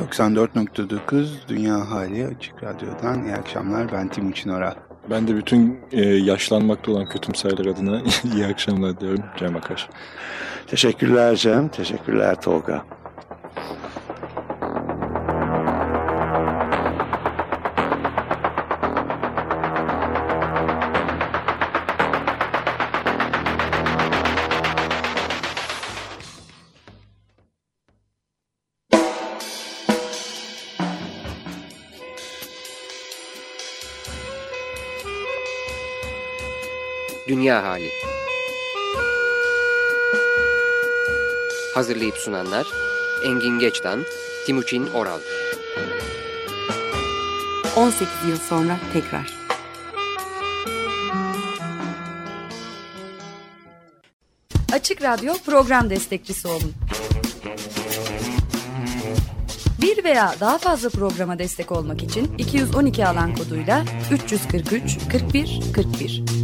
[0.00, 4.74] 94.9 Dünya Hali Açık Radyo'dan iyi akşamlar ben Timuçin Oral.
[5.10, 8.02] Ben de bütün e, yaşlanmakta olan kötümserler adına
[8.34, 9.88] iyi akşamlar diyorum Cem Akar.
[10.66, 12.99] Teşekkürler Cem, teşekkürler Tolga.
[37.40, 37.90] Dünya Hali
[41.74, 42.66] Hazırlayıp sunanlar
[43.24, 44.04] Engin Geçtan,
[44.46, 45.20] Timuçin Oral
[47.76, 49.34] 18 yıl sonra tekrar.
[54.72, 56.72] Açık Radyo program destekçisi olun.
[59.80, 66.39] Bir veya daha fazla programa destek olmak için 212 alan koduyla 343 41 41